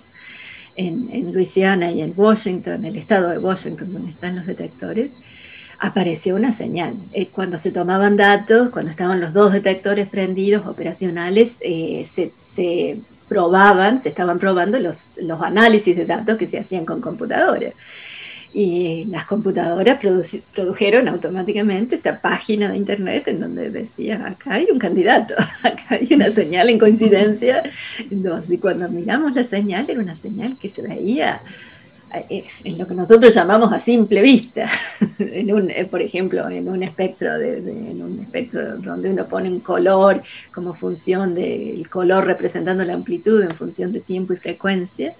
en, 0.75 1.09
en 1.11 1.33
Luisiana 1.33 1.91
y 1.91 2.01
en 2.01 2.13
Washington, 2.15 2.85
el 2.85 2.95
estado 2.95 3.29
de 3.29 3.37
Washington, 3.37 3.93
donde 3.93 4.11
están 4.11 4.35
los 4.35 4.45
detectores, 4.45 5.13
apareció 5.79 6.35
una 6.35 6.51
señal. 6.51 6.93
Eh, 7.13 7.27
cuando 7.27 7.57
se 7.57 7.71
tomaban 7.71 8.17
datos, 8.17 8.69
cuando 8.69 8.91
estaban 8.91 9.19
los 9.19 9.33
dos 9.33 9.51
detectores 9.53 10.07
prendidos 10.07 10.65
operacionales, 10.67 11.57
eh, 11.61 12.05
se, 12.09 12.31
se, 12.41 12.99
probaban, 13.27 13.99
se 13.99 14.09
estaban 14.09 14.39
probando 14.39 14.77
los, 14.79 14.97
los 15.17 15.41
análisis 15.41 15.95
de 15.95 16.05
datos 16.05 16.37
que 16.37 16.47
se 16.47 16.59
hacían 16.59 16.85
con 16.85 17.01
computadoras 17.01 17.73
y 18.53 19.05
las 19.05 19.25
computadoras 19.27 19.99
produjeron 20.53 21.07
automáticamente 21.07 21.95
esta 21.95 22.19
página 22.19 22.71
de 22.71 22.77
internet 22.77 23.27
en 23.27 23.39
donde 23.39 23.69
decía, 23.69 24.25
acá 24.27 24.55
hay 24.55 24.67
un 24.71 24.77
candidato, 24.77 25.35
acá 25.63 25.83
hay 25.89 26.13
una 26.13 26.29
señal 26.29 26.69
en 26.69 26.79
coincidencia. 26.79 27.63
Y 28.09 28.57
cuando 28.57 28.89
miramos 28.89 29.33
la 29.33 29.43
señal, 29.43 29.89
era 29.89 29.99
una 29.99 30.15
señal 30.15 30.57
que 30.59 30.67
se 30.67 30.81
veía 30.81 31.41
eh, 32.29 32.43
en 32.65 32.77
lo 32.77 32.85
que 32.85 32.93
nosotros 32.93 33.33
llamamos 33.33 33.71
a 33.71 33.79
simple 33.79 34.21
vista, 34.21 34.69
en 35.19 35.53
un, 35.53 35.71
eh, 35.71 35.85
por 35.85 36.01
ejemplo, 36.01 36.49
en 36.49 36.67
un 36.67 36.83
espectro, 36.83 37.37
de, 37.37 37.59
en 37.59 38.01
un 38.01 38.19
espectro 38.19 38.77
donde 38.77 39.11
uno 39.11 39.25
pone 39.27 39.49
un 39.49 39.61
color 39.61 40.21
como 40.53 40.73
función 40.73 41.35
del 41.35 41.87
color 41.89 42.25
representando 42.25 42.83
la 42.83 42.95
amplitud 42.95 43.41
en 43.43 43.51
función 43.51 43.93
de 43.93 44.01
tiempo 44.01 44.33
y 44.33 44.37
frecuencia, 44.37 45.13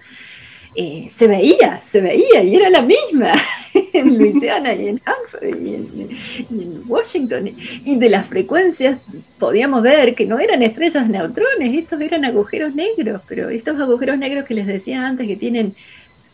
eh, 0.73 1.09
se 1.13 1.27
veía, 1.27 1.81
se 1.89 1.99
veía 1.99 2.43
y 2.43 2.55
era 2.55 2.69
la 2.69 2.81
misma 2.81 3.33
en 3.73 4.17
Luisiana 4.17 4.73
y 4.73 4.87
en 4.87 5.01
y 5.41 5.75
en, 5.75 6.83
Washington. 6.87 7.49
Y 7.85 7.97
de 7.97 8.09
las 8.09 8.27
frecuencias 8.27 8.99
podíamos 9.37 9.81
ver 9.81 10.15
que 10.15 10.25
no 10.25 10.39
eran 10.39 10.63
estrellas 10.63 11.07
neutrones, 11.07 11.73
estos 11.73 11.99
eran 11.99 12.23
agujeros 12.25 12.73
negros, 12.73 13.21
pero 13.27 13.49
estos 13.49 13.79
agujeros 13.79 14.17
negros 14.17 14.45
que 14.45 14.53
les 14.53 14.67
decía 14.67 15.05
antes 15.05 15.27
que 15.27 15.35
tienen 15.35 15.75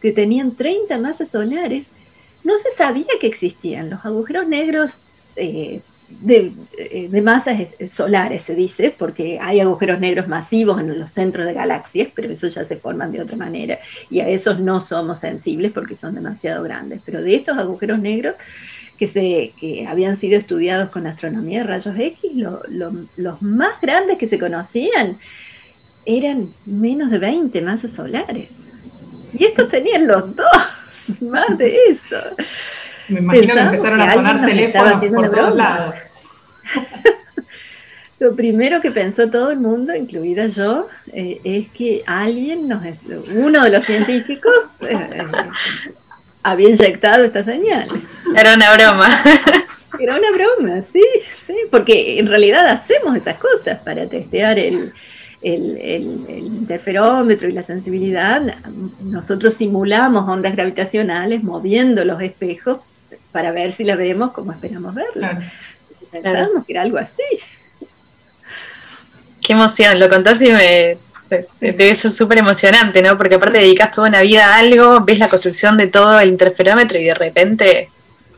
que 0.01 0.11
tenían 0.11 0.55
30 0.55 0.99
masas 0.99 1.29
solares, 1.29 1.87
no 2.43 2.57
se 2.59 2.71
sabía 2.71 3.07
que 3.19 3.27
existían. 3.27 3.89
Los 3.89 4.05
agujeros 4.05 4.47
negros 4.47 4.93
eh, 5.35 5.81
eh, 6.27 7.09
de, 7.09 7.21
masas 7.21 7.67
solares, 7.89 8.43
se 8.43 8.55
dice, 8.55 8.95
porque 8.97 9.39
hay 9.41 9.59
agujeros 9.59 9.99
negros 9.99 10.27
masivos 10.27 10.79
en 10.79 10.97
los 10.97 11.11
centros 11.11 11.45
de 11.45 11.53
galaxias, 11.53 12.07
pero 12.15 12.31
esos 12.31 12.55
ya 12.55 12.63
se 12.63 12.77
forman 12.77 13.11
de 13.11 13.21
otra 13.21 13.35
manera 13.35 13.79
y 14.09 14.21
a 14.21 14.29
esos 14.29 14.59
no 14.59 14.81
somos 14.81 15.19
sensibles 15.19 15.73
porque 15.73 15.95
son 15.95 16.15
demasiado 16.15 16.63
grandes. 16.63 17.01
Pero 17.05 17.21
de 17.21 17.35
estos 17.35 17.57
agujeros 17.57 17.99
negros 17.99 18.35
que, 18.97 19.07
se, 19.07 19.53
que 19.59 19.85
habían 19.85 20.15
sido 20.15 20.37
estudiados 20.37 20.89
con 20.89 21.07
astronomía 21.07 21.59
de 21.59 21.67
rayos 21.67 21.95
X, 21.97 22.31
los 23.17 23.41
más 23.41 23.81
grandes 23.81 24.17
que 24.17 24.27
se 24.27 24.39
conocían 24.39 25.17
eran 26.05 26.53
menos 26.65 27.11
de 27.11 27.19
20 27.19 27.61
masas 27.61 27.91
solares. 27.91 28.59
Y 29.37 29.43
estos 29.43 29.67
tenían 29.67 30.07
los 30.07 30.35
dos, 30.35 30.47
más 31.21 31.57
de 31.57 31.75
eso. 31.89 32.15
Me 33.09 33.19
imagino 33.19 33.53
que 33.53 33.59
empezaron 33.59 34.01
a 34.01 34.13
sonar 34.13 34.45
teléfonos 34.45 35.05
por 35.05 35.31
todos 35.31 35.55
lados. 35.55 35.95
Lo 38.19 38.35
primero 38.35 38.81
que 38.81 38.89
pensó 38.89 39.29
todo 39.29 39.51
el 39.51 39.59
mundo, 39.59 39.95
incluida 39.95 40.47
yo, 40.47 40.87
eh, 41.13 41.39
es 41.43 41.67
que 41.69 42.03
alguien, 42.07 42.67
nos, 42.67 42.83
uno 43.35 43.63
de 43.63 43.69
los 43.69 43.85
científicos, 43.85 44.53
eh, 44.81 44.87
eh, 44.91 45.25
había 46.41 46.69
inyectado 46.69 47.25
esta 47.25 47.43
señal. 47.43 47.87
Era 48.35 48.55
una 48.55 48.73
broma. 48.73 49.07
Era 49.99 50.15
una 50.15 50.31
broma, 50.31 50.81
sí, 50.91 51.03
sí, 51.45 51.55
porque 51.71 52.19
en 52.19 52.27
realidad 52.27 52.67
hacemos 52.67 53.15
esas 53.15 53.37
cosas 53.37 53.79
para 53.83 54.07
testear 54.07 54.59
el, 54.59 54.91
el, 55.41 56.25
interferómetro 56.27 57.47
y 57.47 57.53
la 57.53 57.63
sensibilidad, 57.63 58.41
nosotros 59.01 59.53
simulamos 59.53 60.27
ondas 60.27 60.55
gravitacionales 60.55 61.43
moviendo 61.43 62.03
los 62.03 62.21
espejos 62.21 62.79
para 63.37 63.51
ver 63.51 63.71
si 63.71 63.83
la 63.83 63.95
vemos 63.95 64.31
como 64.31 64.51
esperamos 64.51 64.95
verla. 64.95 65.53
Pensábamos 66.11 66.65
que 66.65 66.73
era 66.73 66.81
algo 66.81 66.97
así. 66.97 67.21
Qué 69.45 69.53
emoción, 69.53 69.99
lo 69.99 70.09
contás 70.09 70.41
y 70.41 70.51
me, 70.51 70.97
debe 71.61 71.93
ser 71.93 72.09
súper 72.09 72.39
emocionante, 72.39 73.03
¿no? 73.03 73.15
Porque 73.15 73.35
aparte 73.35 73.59
dedicas 73.59 73.91
toda 73.91 74.09
una 74.09 74.23
vida 74.23 74.47
a 74.47 74.57
algo, 74.57 75.01
ves 75.01 75.19
la 75.19 75.29
construcción 75.29 75.77
de 75.77 75.85
todo 75.85 76.19
el 76.19 76.29
interferómetro 76.29 76.97
y 76.97 77.03
de 77.03 77.13
repente... 77.13 77.89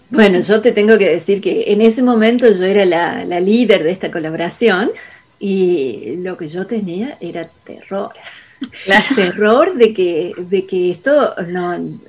Bueno, 0.09 0.41
yo 0.41 0.59
te 0.59 0.73
tengo 0.73 0.97
que 0.97 1.07
decir 1.07 1.39
que 1.39 1.71
en 1.71 1.81
ese 1.81 2.03
momento 2.03 2.51
yo 2.51 2.65
era 2.65 2.83
la, 2.83 3.23
la 3.23 3.39
líder 3.39 3.85
de 3.85 3.91
esta 3.91 4.11
colaboración 4.11 4.91
y 5.39 6.17
lo 6.17 6.35
que 6.35 6.49
yo 6.49 6.67
tenía 6.67 7.15
era 7.21 7.49
terror. 7.63 8.11
Terror 9.15 9.75
de 9.75 9.93
que, 9.93 10.33
de 10.37 10.65
que 10.65 10.91
esto 10.91 11.35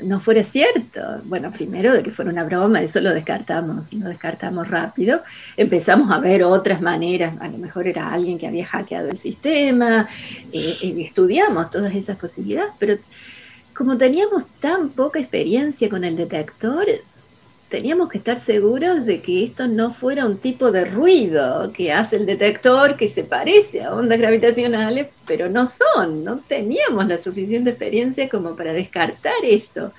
no, 0.03 0.21
fuera 0.21 0.45
cierto. 0.45 1.01
Bueno, 1.25 1.51
primero 1.53 1.93
de 1.93 2.03
que 2.03 2.11
fuera 2.11 2.31
una 2.31 2.45
broma, 2.45 2.83
eso 2.83 3.01
lo 3.01 3.13
descartamos, 3.15 3.93
lo 3.93 4.09
descartamos 4.09 4.69
rápido. 4.69 5.23
Empezamos 5.57 6.11
a 6.11 6.19
ver 6.19 6.43
otras 6.43 6.81
maneras, 6.81 7.35
a 7.41 7.49
lo 7.49 7.59
mejor 7.59 7.87
era 7.87 8.13
alguien 8.13 8.39
que 8.39 8.47
había 8.47 8.67
hackeado 8.67 9.09
el 9.09 9.19
sistema, 9.19 10.09
eh, 10.53 11.05
estudiamos 11.07 11.71
todas 11.71 11.95
esas 11.95 12.19
posibilidades, 12.19 12.73
pero 12.79 12.97
como 13.75 13.97
teníamos 13.97 14.45
tan 14.61 14.91
poca 14.91 15.19
experiencia 15.19 15.89
con 15.89 16.05
el 16.05 16.17
detector, 16.17 16.87
teníamos 17.71 18.09
que 18.09 18.19
estar 18.19 18.39
seguros 18.41 19.07
de 19.07 19.23
que 19.23 19.45
esto 19.45 19.69
no 19.69 19.95
fuera 19.95 20.27
un 20.27 20.39
tipo 20.39 20.73
de 20.73 20.85
ruido 20.85 21.73
que 21.73 21.93
hace 21.93 22.17
el 22.17 22.27
detector 22.27 22.97
que 22.97 23.09
se 23.09 23.23
parece 23.23 23.83
a 23.83 23.95
ondas 23.95 24.19
gravitacionales, 24.19 25.07
pero 25.27 25.49
no 25.49 25.67
son, 25.67 26.25
no 26.25 26.41
teníamos 26.41 27.07
la 27.07 27.17
suficiente 27.17 27.71
experiencia 27.71 28.29
como 28.29 28.57
para 28.57 28.73
descartar 28.73 29.33
eso. 29.45 29.93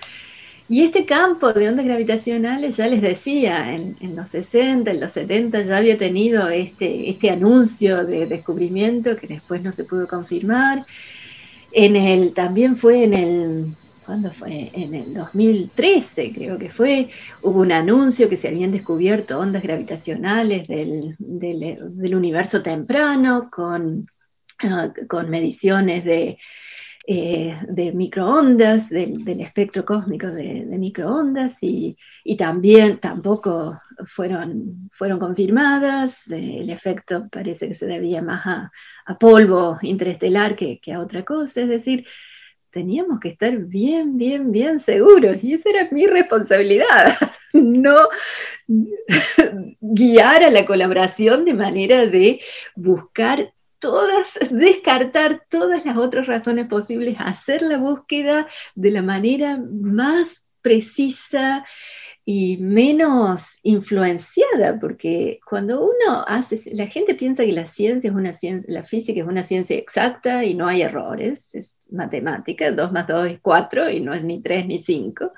Y 0.67 0.83
este 0.83 1.05
campo 1.05 1.51
de 1.53 1.69
ondas 1.69 1.85
gravitacionales, 1.85 2.77
ya 2.77 2.87
les 2.87 3.01
decía, 3.01 3.73
en, 3.73 4.15
los 4.15 4.29
60, 4.29 4.91
en 4.91 4.99
los 4.99 5.13
70 5.13 5.63
ya 5.63 5.77
había 5.77 5.97
tenido 5.97 6.49
este, 6.49 7.09
este 7.09 7.29
anuncio 7.29 8.05
de 8.05 8.25
descubrimiento 8.25 9.15
que 9.15 9.27
después 9.27 9.61
no 9.61 9.71
se 9.71 9.85
pudo 9.85 10.07
confirmar. 10.07 10.85
En 11.71 11.95
el, 11.95 12.33
también 12.33 12.75
fue 12.75 13.03
en 13.05 13.13
el 13.13 13.75
¿cuándo 14.11 14.33
fue? 14.33 14.69
En 14.73 14.93
el 14.93 15.13
2013 15.13 16.33
creo 16.33 16.57
que 16.57 16.69
fue, 16.69 17.09
hubo 17.43 17.61
un 17.61 17.71
anuncio 17.71 18.27
que 18.27 18.35
se 18.35 18.49
habían 18.49 18.69
descubierto 18.69 19.39
ondas 19.39 19.63
gravitacionales 19.63 20.67
del, 20.67 21.15
universo 22.13 22.61
temprano 22.61 23.49
con, 23.49 24.05
ah, 24.63 24.91
mediciones 25.29 26.03
de, 26.03 26.37
eh, 27.07 27.57
microondas, 27.93 28.89
del, 28.89 29.39
espectro 29.39 29.85
cósmico 29.85 30.27
de, 30.27 30.65
microondas 30.77 31.59
y, 31.61 31.95
también 32.37 32.99
tampoco 32.99 33.79
fueron, 34.07 34.89
fueron 34.91 35.19
confirmadas, 35.19 36.29
el 36.29 36.69
efecto 36.69 37.29
parece 37.31 37.69
que 37.69 37.75
se 37.75 37.85
debía 37.85 38.21
más 38.21 38.45
a, 38.45 39.17
polvo 39.17 39.79
interestelar 39.81 40.57
que, 40.57 40.81
que, 40.81 40.91
a 40.91 40.99
otra 40.99 41.23
cosa, 41.23 41.61
es 41.61 41.69
decir, 41.69 42.05
teníamos 42.71 43.19
que 43.19 43.29
estar 43.29 43.55
bien, 43.57 44.17
bien, 44.17 44.51
bien 44.51 44.79
seguros. 44.79 45.37
Y 45.43 45.53
esa 45.53 45.69
era 45.69 45.87
mi 45.91 46.07
responsabilidad, 46.07 47.17
no 47.53 47.97
guiar 49.79 50.43
a 50.43 50.49
la 50.49 50.65
colaboración 50.65 51.45
de 51.45 51.53
manera 51.53 52.05
de 52.07 52.41
buscar 52.75 53.53
todas, 53.79 54.39
descartar 54.51 55.43
todas 55.49 55.85
las 55.85 55.97
otras 55.97 56.27
razones 56.27 56.67
posibles, 56.67 57.17
hacer 57.19 57.61
la 57.61 57.77
búsqueda 57.77 58.47
de 58.75 58.91
la 58.91 59.01
manera 59.01 59.57
más 59.57 60.45
precisa, 60.61 61.65
y 62.23 62.57
menos 62.57 63.59
influenciada, 63.63 64.79
porque 64.79 65.39
cuando 65.47 65.83
uno 65.85 66.23
hace, 66.27 66.73
la 66.73 66.87
gente 66.87 67.15
piensa 67.15 67.43
que 67.43 67.51
la 67.51 67.67
ciencia 67.67 68.09
es 68.09 68.15
una 68.15 68.33
ciencia, 68.33 68.71
la 68.71 68.83
física 68.83 69.21
es 69.21 69.27
una 69.27 69.43
ciencia 69.43 69.75
exacta 69.77 70.45
y 70.45 70.53
no 70.53 70.67
hay 70.67 70.83
errores, 70.83 71.53
es 71.55 71.79
matemática, 71.91 72.71
2 72.71 72.91
más 72.91 73.07
2 73.07 73.27
es 73.27 73.39
4 73.41 73.89
y 73.89 73.99
no 74.01 74.13
es 74.13 74.23
ni 74.23 74.41
3 74.41 74.67
ni 74.67 74.79
5, 74.79 75.33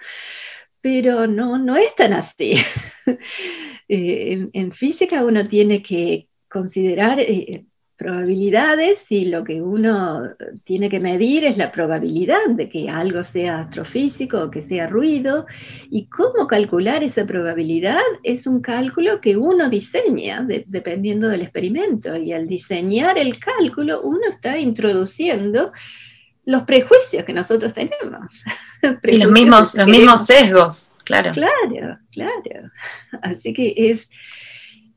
pero 0.81 1.27
no, 1.27 1.57
no 1.57 1.77
es 1.77 1.95
tan 1.95 2.13
así. 2.13 2.55
Eh, 3.89 4.47
en, 4.53 4.71
física 4.71 5.25
uno 5.25 5.45
tiene 5.47 5.83
que 5.83 6.29
considerar 6.49 7.19
eh, 7.19 7.65
probabilidades 7.97 9.11
y 9.11 9.25
lo 9.25 9.43
que 9.43 9.61
uno 9.61 10.29
tiene 10.65 10.89
que 10.89 10.99
medir 10.99 11.45
es 11.45 11.57
la 11.57 11.71
probabilidad 11.71 12.45
de 12.49 12.67
que 12.67 12.89
algo 12.89 13.23
sea 13.23 13.59
astrofísico 13.59 14.43
o 14.43 14.51
que 14.51 14.61
sea 14.61 14.87
ruido. 14.87 15.45
Y 15.89 16.07
cómo 16.07 16.47
calcular 16.47 17.03
esa 17.03 17.25
probabilidad 17.25 18.01
es 18.23 18.47
un 18.47 18.61
cálculo 18.61 19.21
que 19.21 19.37
uno 19.37 19.69
diseña 19.69 20.45
dependiendo 20.65 21.29
del 21.29 21.41
experimento. 21.41 22.15
Y 22.15 22.33
al 22.33 22.47
diseñar 22.47 23.17
el 23.17 23.39
cálculo 23.39 24.01
uno 24.01 24.27
está 24.29 24.57
introduciendo 24.57 25.71
los 26.45 26.63
prejuicios 26.63 27.23
que 27.23 27.33
nosotros 27.33 27.73
tenemos. 27.73 28.43
y 29.03 29.17
los 29.17 29.31
mismos, 29.31 29.75
los 29.75 29.87
mismos 29.87 30.25
sesgos, 30.25 30.95
claro. 31.03 31.31
Claro, 31.33 31.99
claro. 32.11 32.71
Así 33.21 33.53
que 33.53 33.73
es 33.77 34.09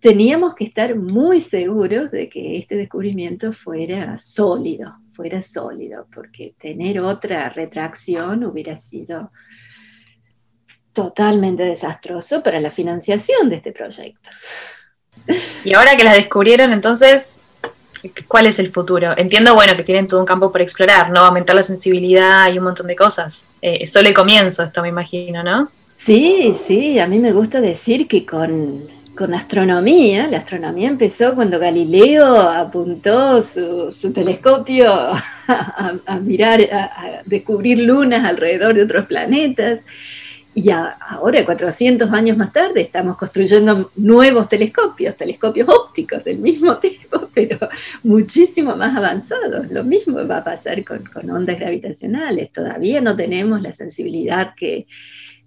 teníamos 0.06 0.54
que 0.54 0.62
estar 0.62 0.94
muy 0.94 1.40
seguros 1.40 2.12
de 2.12 2.28
que 2.28 2.58
este 2.58 2.76
descubrimiento 2.76 3.52
fuera 3.52 4.16
sólido, 4.18 4.94
fuera 5.16 5.42
sólido, 5.42 6.06
porque 6.14 6.54
tener 6.60 7.02
otra 7.02 7.48
retracción 7.48 8.44
hubiera 8.44 8.76
sido 8.76 9.32
totalmente 10.92 11.64
desastroso 11.64 12.40
para 12.40 12.60
la 12.60 12.70
financiación 12.70 13.50
de 13.50 13.56
este 13.56 13.72
proyecto. 13.72 14.30
Y 15.64 15.74
ahora 15.74 15.96
que 15.96 16.04
la 16.04 16.14
descubrieron, 16.14 16.72
entonces, 16.72 17.40
¿cuál 18.28 18.46
es 18.46 18.60
el 18.60 18.70
futuro? 18.72 19.12
Entiendo, 19.18 19.56
bueno, 19.56 19.76
que 19.76 19.82
tienen 19.82 20.06
todo 20.06 20.20
un 20.20 20.26
campo 20.26 20.52
por 20.52 20.62
explorar, 20.62 21.10
¿no? 21.10 21.22
Aumentar 21.22 21.56
la 21.56 21.64
sensibilidad 21.64 22.48
y 22.52 22.58
un 22.58 22.64
montón 22.64 22.86
de 22.86 22.94
cosas. 22.94 23.48
Eh, 23.60 23.88
solo 23.88 24.06
el 24.06 24.14
comienzo, 24.14 24.62
esto 24.62 24.82
me 24.82 24.88
imagino, 24.88 25.42
¿no? 25.42 25.68
Sí, 25.98 26.54
sí, 26.64 27.00
a 27.00 27.08
mí 27.08 27.18
me 27.18 27.32
gusta 27.32 27.60
decir 27.60 28.06
que 28.06 28.24
con 28.24 28.95
con 29.16 29.34
astronomía. 29.34 30.28
La 30.28 30.38
astronomía 30.38 30.88
empezó 30.88 31.34
cuando 31.34 31.58
Galileo 31.58 32.24
apuntó 32.26 33.42
su, 33.42 34.12
telescopio 34.12 34.88
a, 35.48 36.20
mirar, 36.20 36.60
a, 36.70 37.22
descubrir 37.24 37.78
lunas 37.80 38.24
alrededor 38.24 38.74
de 38.74 38.84
otros 38.84 39.06
planetas. 39.06 39.82
Y 40.54 40.70
ahora, 40.70 41.44
400 41.44 42.10
años 42.12 42.36
más 42.36 42.50
tarde, 42.52 42.80
estamos 42.80 43.18
construyendo 43.18 43.90
nuevos 43.96 44.48
telescopios, 44.48 45.16
telescopios 45.16 45.68
ópticos 45.68 46.24
del 46.24 46.38
mismo 46.38 46.76
tipo, 46.78 47.28
pero 47.34 47.58
muchísimo 48.02 48.76
más 48.76 48.96
avanzados. 48.96 49.70
Lo 49.70 49.84
mismo 49.84 50.26
va 50.26 50.38
a 50.38 50.44
pasar 50.44 50.82
con, 50.84 51.04
ondas 51.28 51.58
gravitacionales. 51.58 52.52
Todavía 52.52 53.00
no 53.00 53.16
tenemos 53.16 53.60
la 53.60 53.72
sensibilidad 53.72 54.54
que, 54.54 54.86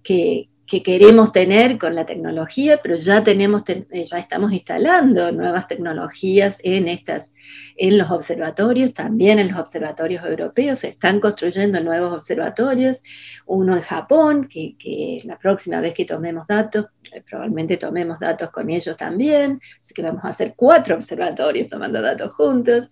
que, 0.04 0.49
que 0.70 0.84
queremos 0.84 1.32
tener 1.32 1.80
con 1.80 1.96
la 1.96 2.06
tecnología, 2.06 2.80
pero 2.82 2.96
ya 2.96 3.24
tenemos, 3.24 3.64
eh, 3.68 4.06
ya 4.06 4.20
estamos 4.20 4.54
instalando 4.54 5.32
nuevas 5.32 5.68
tecnologías 5.68 6.60
en 6.64 6.88
estas, 6.88 7.34
en 7.76 7.98
los 7.98 8.12
observatorios, 8.12 8.94
también 8.94 9.40
en 9.40 9.52
los 9.52 9.60
observatorios 9.60 10.24
europeos, 10.24 10.80
se 10.80 10.90
están 10.90 11.20
construyendo 11.20 11.80
nuevos 11.80 12.14
observatorios, 12.14 13.02
uno 13.48 13.76
en 13.76 13.82
Japón, 13.82 14.48
que, 14.48 14.76
que 14.78 15.22
la 15.26 15.40
próxima 15.40 15.82
vez 15.82 15.96
que 15.96 16.06
tomemos 16.06 16.46
datos, 16.46 16.86
eh, 17.12 17.24
probablemente 17.28 17.78
tomemos 17.78 18.20
datos 18.20 18.52
con 18.52 18.70
ellos 18.70 18.96
también, 18.96 19.60
así 19.82 19.96
que 19.96 20.04
vamos 20.04 20.24
a 20.24 20.30
hacer 20.30 20.54
cuatro 20.56 20.96
observatorios 20.96 21.68
tomando 21.68 22.00
datos 22.00 22.32
juntos. 22.36 22.92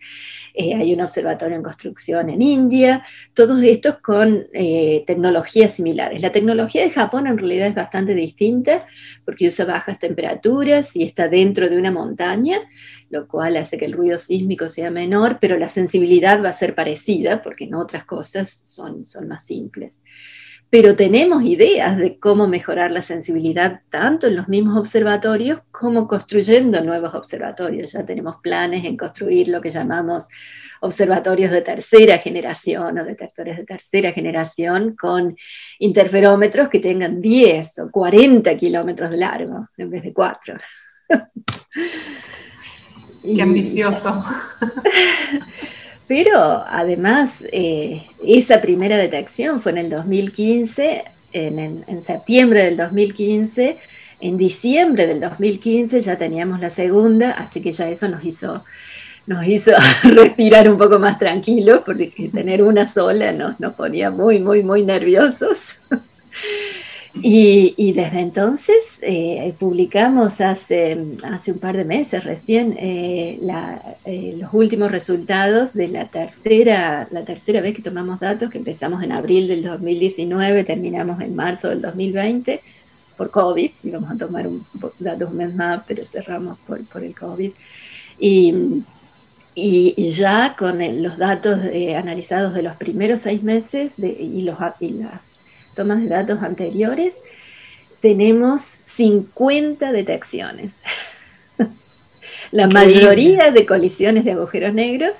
Eh, 0.60 0.74
hay 0.74 0.91
un 0.91 1.02
observatorio 1.02 1.56
en 1.56 1.62
construcción 1.62 2.32
en 2.32 2.41
India, 2.41 3.06
todos 3.36 3.62
estos 3.62 4.00
con 4.00 4.48
eh, 4.54 5.04
tecnologías 5.06 5.74
similares. 5.74 6.20
La 6.20 6.32
tecnología 6.32 6.82
de 6.82 6.89
Japón 6.89 7.28
en 7.28 7.38
realidad 7.38 7.67
es 7.67 7.76
bastante 7.76 8.15
distinta 8.15 8.88
porque 9.24 9.50
usa 9.50 9.65
bajas 9.65 10.00
temperaturas 10.00 10.96
y 10.96 11.04
está 11.04 11.28
dentro 11.28 11.70
de 11.70 11.78
una 11.78 11.91
montaña, 11.91 12.60
lo 13.12 13.28
cual 13.28 13.56
hace 13.56 13.78
que 13.78 13.86
el 13.86 13.93
ruido 13.93 14.17
sísmico 14.17 14.67
sea 14.67 14.89
menor, 14.89 15.38
pero 15.39 15.60
la 15.60 15.70
sensibilidad 15.70 16.43
va 16.43 16.50
a 16.50 16.54
ser 16.54 16.74
parecida 16.74 17.43
porque 17.43 17.65
en 17.65 17.76
otras 17.76 18.06
cosas 18.06 18.50
son, 18.50 19.06
son 19.06 19.28
más 19.28 19.46
simples 19.46 20.02
pero 20.70 20.96
tenemos 20.96 21.44
ideas 21.44 21.98
de 21.98 22.20
cómo 22.20 22.48
mejorar 22.48 22.92
la 22.92 23.02
sensibilidad 23.02 23.82
tanto 23.90 24.28
en 24.28 24.36
los 24.36 24.50
mismos 24.50 24.78
observatorios 24.78 25.62
como 25.72 26.08
construyendo 26.08 26.84
nuevos 26.84 27.14
observatorios. 27.16 27.94
Ya 27.94 28.06
tenemos 28.06 28.38
planes 28.42 28.84
en 28.84 28.98
construir 28.98 29.48
lo 29.48 29.62
que 29.62 29.72
llamamos 29.72 30.28
observatorios 30.82 31.52
de 31.52 31.62
tercera 31.62 32.18
generación 32.18 33.00
o 33.00 33.06
detectores 33.06 33.58
de 33.58 33.66
tercera 33.66 34.12
generación 34.12 34.96
con 34.96 35.38
interferómetros 35.80 36.70
que 36.70 36.80
tengan 36.80 37.22
10 37.22 37.80
o 37.80 37.92
40 37.92 38.58
kilómetros 38.58 39.10
de 39.10 39.18
largo 39.18 39.70
en 39.78 39.90
vez 39.90 40.04
de 40.04 40.14
4. 40.14 40.58
Qué 43.24 43.42
ambicioso. 43.42 44.24
Pero 46.08 46.63
además, 46.67 47.43
eh, 47.52 48.04
esa 48.26 48.62
primera 48.62 48.98
detección 48.98 49.62
fue 49.62 49.74
en 49.74 49.78
el 49.80 49.89
2015, 49.89 51.04
en, 51.34 52.04
septiembre 52.06 52.63
del 52.63 52.78
2015, 52.78 53.78
en 54.22 54.38
diciembre 54.38 55.06
del 55.06 55.20
2015 55.20 56.02
ya 56.02 56.17
teníamos 56.17 56.60
la 56.60 56.70
segunda, 56.70 57.32
así 57.32 57.62
que 57.62 57.74
ya 57.74 57.89
eso 57.89 58.08
nos 58.08 58.24
hizo, 58.24 58.63
nos 59.28 59.46
hizo 59.46 59.72
respirar 60.04 60.70
un 60.70 60.78
poco 60.78 60.98
más 60.98 61.20
tranquilos, 61.20 61.82
porque 61.86 62.12
tener 62.34 62.63
una 62.63 62.86
sola 62.86 63.34
nos, 63.34 63.60
nos 63.60 63.74
ponía 63.74 64.10
muy, 64.10 64.39
muy, 64.39 64.63
muy 64.63 64.84
nerviosos. 64.84 65.76
Y, 67.22 67.93
desde 67.93 68.20
entonces 68.20 68.78
eh, 69.02 69.54
publicamos 69.60 70.42
hace, 70.42 70.98
hace 71.24 71.52
un 71.52 71.60
par 71.60 71.78
de 71.78 71.86
meses 71.86 72.24
recién 72.24 72.76
eh, 72.80 73.40
eh, 74.06 74.36
los 74.40 74.54
últimos 74.54 74.92
resultados 74.92 75.74
de 75.74 75.88
la 75.88 76.06
tercera, 76.06 77.08
la 77.12 77.24
tercera 77.24 77.62
vez 77.62 77.76
que 77.76 77.82
tomamos 77.82 78.20
datos, 78.20 78.50
que 78.50 78.58
empezamos 78.58 79.04
en 79.04 79.12
abril 79.12 79.48
del 79.48 79.64
2019, 79.64 80.64
terminamos 80.64 81.22
en 81.22 81.36
marzo 81.36 81.70
del 81.70 81.82
2020 81.82 82.62
por 83.16 83.32
COVID, 83.32 83.72
íbamos 83.84 84.12
a 84.12 84.18
tomar 84.18 84.48
un, 84.48 84.66
datos 85.00 85.32
un 85.32 85.38
mes 85.38 85.56
más, 85.56 85.82
pero 85.88 86.06
cerramos 86.06 86.58
por, 86.60 86.84
por 86.86 87.04
el 87.04 87.16
COVID. 87.16 87.52
Y, 88.20 88.84
y 89.56 90.12
ya 90.12 90.56
con 90.58 91.02
los 91.02 91.18
datos 91.18 91.60
analizados 91.96 92.54
de 92.54 92.62
los 92.62 92.76
primeros 92.76 93.22
seis 93.22 93.42
meses 93.42 93.98
de, 93.98 94.10
y, 94.10 94.44
los, 94.44 94.58
y 94.80 94.90
las 94.90 95.22
tomas 95.76 96.02
de 96.02 96.10
datos 96.10 96.44
anteriores, 96.44 97.16
tenemos 98.02 98.77
50 98.98 99.92
detecciones. 99.92 100.82
La 102.52 102.68
mayoría 102.68 103.52
de 103.52 103.66
colisiones 103.66 104.26
de 104.26 104.32
agujeros 104.32 104.74
negros, 104.74 105.16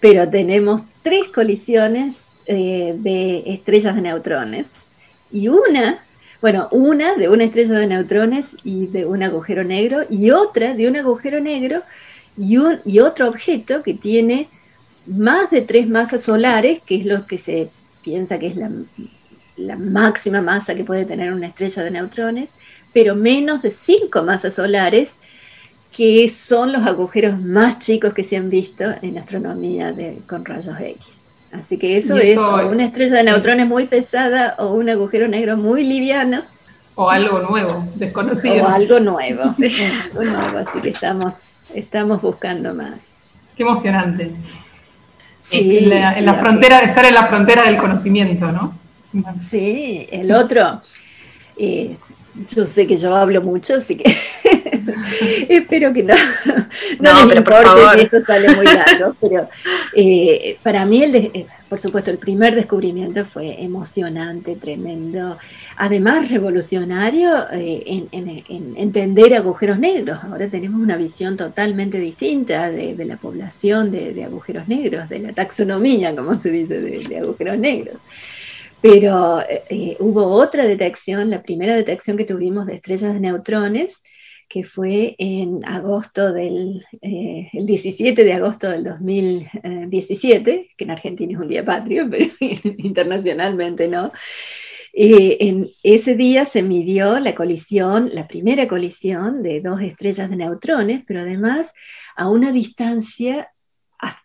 pero 0.00 0.28
tenemos 0.28 0.82
tres 1.02 1.24
colisiones 1.34 2.18
eh, 2.46 2.94
de 2.96 3.44
estrellas 3.46 3.94
de 3.94 4.02
neutrones 4.02 4.68
y 5.32 5.48
una, 5.48 6.04
bueno, 6.42 6.68
una 6.72 7.14
de 7.14 7.28
una 7.28 7.44
estrella 7.44 7.78
de 7.78 7.86
neutrones 7.86 8.56
y 8.64 8.86
de 8.86 9.06
un 9.06 9.22
agujero 9.22 9.64
negro 9.64 10.04
y 10.10 10.30
otra 10.30 10.74
de 10.74 10.88
un 10.88 10.96
agujero 10.96 11.40
negro 11.40 11.82
y, 12.36 12.56
un, 12.58 12.80
y 12.84 12.98
otro 12.98 13.28
objeto 13.28 13.82
que 13.82 13.94
tiene 13.94 14.48
más 15.06 15.50
de 15.50 15.62
tres 15.62 15.88
masas 15.88 16.22
solares, 16.22 16.82
que 16.82 16.96
es 16.96 17.06
lo 17.06 17.26
que 17.26 17.38
se 17.38 17.70
piensa 18.02 18.38
que 18.38 18.48
es 18.48 18.56
la 18.56 18.70
la 19.56 19.76
máxima 19.76 20.42
masa 20.42 20.74
que 20.74 20.84
puede 20.84 21.04
tener 21.04 21.32
una 21.32 21.48
estrella 21.48 21.84
de 21.84 21.90
neutrones, 21.90 22.50
pero 22.94 23.14
menos 23.14 23.60
de 23.60 23.70
cinco 23.70 24.22
masas 24.22 24.54
solares, 24.54 25.16
que 25.94 26.28
son 26.28 26.72
los 26.72 26.86
agujeros 26.86 27.38
más 27.40 27.80
chicos 27.80 28.14
que 28.14 28.24
se 28.24 28.36
han 28.36 28.48
visto 28.48 28.84
en 29.02 29.18
astronomía 29.18 29.92
de, 29.92 30.20
con 30.28 30.44
rayos 30.44 30.76
X. 30.80 31.04
Así 31.52 31.76
que 31.76 31.96
eso, 31.96 32.16
es 32.16 32.36
una 32.36 32.84
estrella 32.84 33.16
de 33.16 33.24
neutrones 33.24 33.66
muy 33.66 33.86
pesada 33.86 34.56
o 34.58 34.74
un 34.74 34.88
agujero 34.88 35.28
negro 35.28 35.56
muy 35.56 35.84
liviano. 35.84 36.42
O 36.96 37.10
algo 37.10 37.40
nuevo, 37.40 37.84
desconocido. 37.96 38.64
O 38.64 38.68
algo 38.68 39.00
nuevo, 39.00 39.40
así 39.42 40.80
que 40.80 40.88
estamos, 40.88 41.34
estamos 41.74 42.22
buscando 42.22 42.74
más. 42.74 42.96
Qué 43.56 43.62
emocionante. 43.62 44.32
en 45.50 45.88
la, 45.88 46.18
en 46.18 46.26
la 46.26 46.34
frontera, 46.34 46.80
estar 46.80 47.04
en 47.04 47.14
la 47.14 47.26
frontera 47.26 47.64
del 47.64 47.76
conocimiento, 47.76 48.50
¿no? 48.50 48.74
Sí, 49.48 50.08
el 50.10 50.32
otro, 50.32 50.82
eh, 51.56 51.96
yo 52.50 52.66
sé 52.66 52.86
que 52.86 52.98
yo 52.98 53.14
hablo 53.14 53.40
mucho, 53.42 53.74
así 53.76 53.96
que 53.96 54.16
espero 55.48 55.92
que 55.92 56.02
no, 56.02 56.14
no, 57.00 57.10
pero 57.28 57.44
por 57.44 57.62
favor. 57.62 57.98
esto 57.98 58.20
sale 58.20 58.54
muy 58.54 58.66
largo, 58.66 59.14
pero 59.20 59.48
eh, 59.94 60.58
para 60.62 60.84
mí, 60.84 61.02
el 61.02 61.14
eh, 61.16 61.46
por 61.68 61.80
supuesto, 61.80 62.10
el 62.10 62.18
primer 62.18 62.54
descubrimiento 62.54 63.24
fue 63.24 63.62
emocionante, 63.62 64.54
tremendo, 64.54 65.38
además 65.76 66.28
revolucionario 66.28 67.46
en, 67.50 68.08
entender 68.76 69.34
agujeros 69.34 69.78
negros. 69.78 70.22
Ahora 70.22 70.46
tenemos 70.48 70.80
una 70.80 70.96
visión 70.96 71.36
totalmente 71.36 71.98
distinta 71.98 72.70
de, 72.70 73.04
la 73.04 73.16
población 73.16 73.90
de, 73.90 74.22
agujeros 74.22 74.68
negros, 74.68 75.08
de 75.08 75.18
la 75.18 75.32
taxonomía, 75.32 76.14
como 76.14 76.36
se 76.36 76.50
dice, 76.50 76.80
de 76.80 77.18
agujeros 77.18 77.58
negros. 77.58 77.96
Pero 78.84 79.40
eh, 79.40 79.96
hubo 79.98 80.26
otra 80.26 80.66
detección, 80.66 81.30
la 81.30 81.42
primera 81.42 81.74
detección 81.74 82.18
que 82.18 82.26
tuvimos 82.26 82.66
de 82.66 82.74
estrellas 82.74 83.14
de 83.14 83.20
neutrones, 83.20 84.02
que 84.46 84.62
fue 84.62 85.16
en 85.16 85.64
agosto 85.64 86.34
del, 86.34 86.84
eh, 87.00 87.48
el 87.54 87.64
17 87.64 88.22
de 88.22 88.32
agosto 88.34 88.68
del 88.68 88.84
2017, 88.84 90.72
que 90.76 90.84
en 90.84 90.90
Argentina 90.90 91.32
es 91.32 91.38
un 91.38 91.48
día 91.48 91.64
patrio, 91.64 92.06
pero 92.10 92.26
internacionalmente 92.42 93.88
no. 93.88 94.12
en 94.92 95.70
ese 95.82 96.14
día 96.14 96.44
se 96.44 96.62
midió 96.62 97.18
la 97.20 97.34
colisión, 97.34 98.10
la 98.12 98.28
primera 98.28 98.68
colisión 98.68 99.42
de 99.42 99.62
dos 99.62 99.80
estrellas 99.80 100.28
de 100.28 100.36
neutrones, 100.36 101.04
pero 101.06 101.20
además 101.22 101.72
a 102.16 102.28
una 102.28 102.52
distancia 102.52 103.48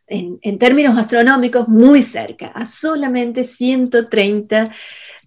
en, 0.10 0.60
términos 0.60 0.98
astronómicos 0.98 1.68
muy 1.68 2.04
cerca, 2.04 2.48
a 2.48 2.66
solamente 2.66 3.44
130 3.44 4.74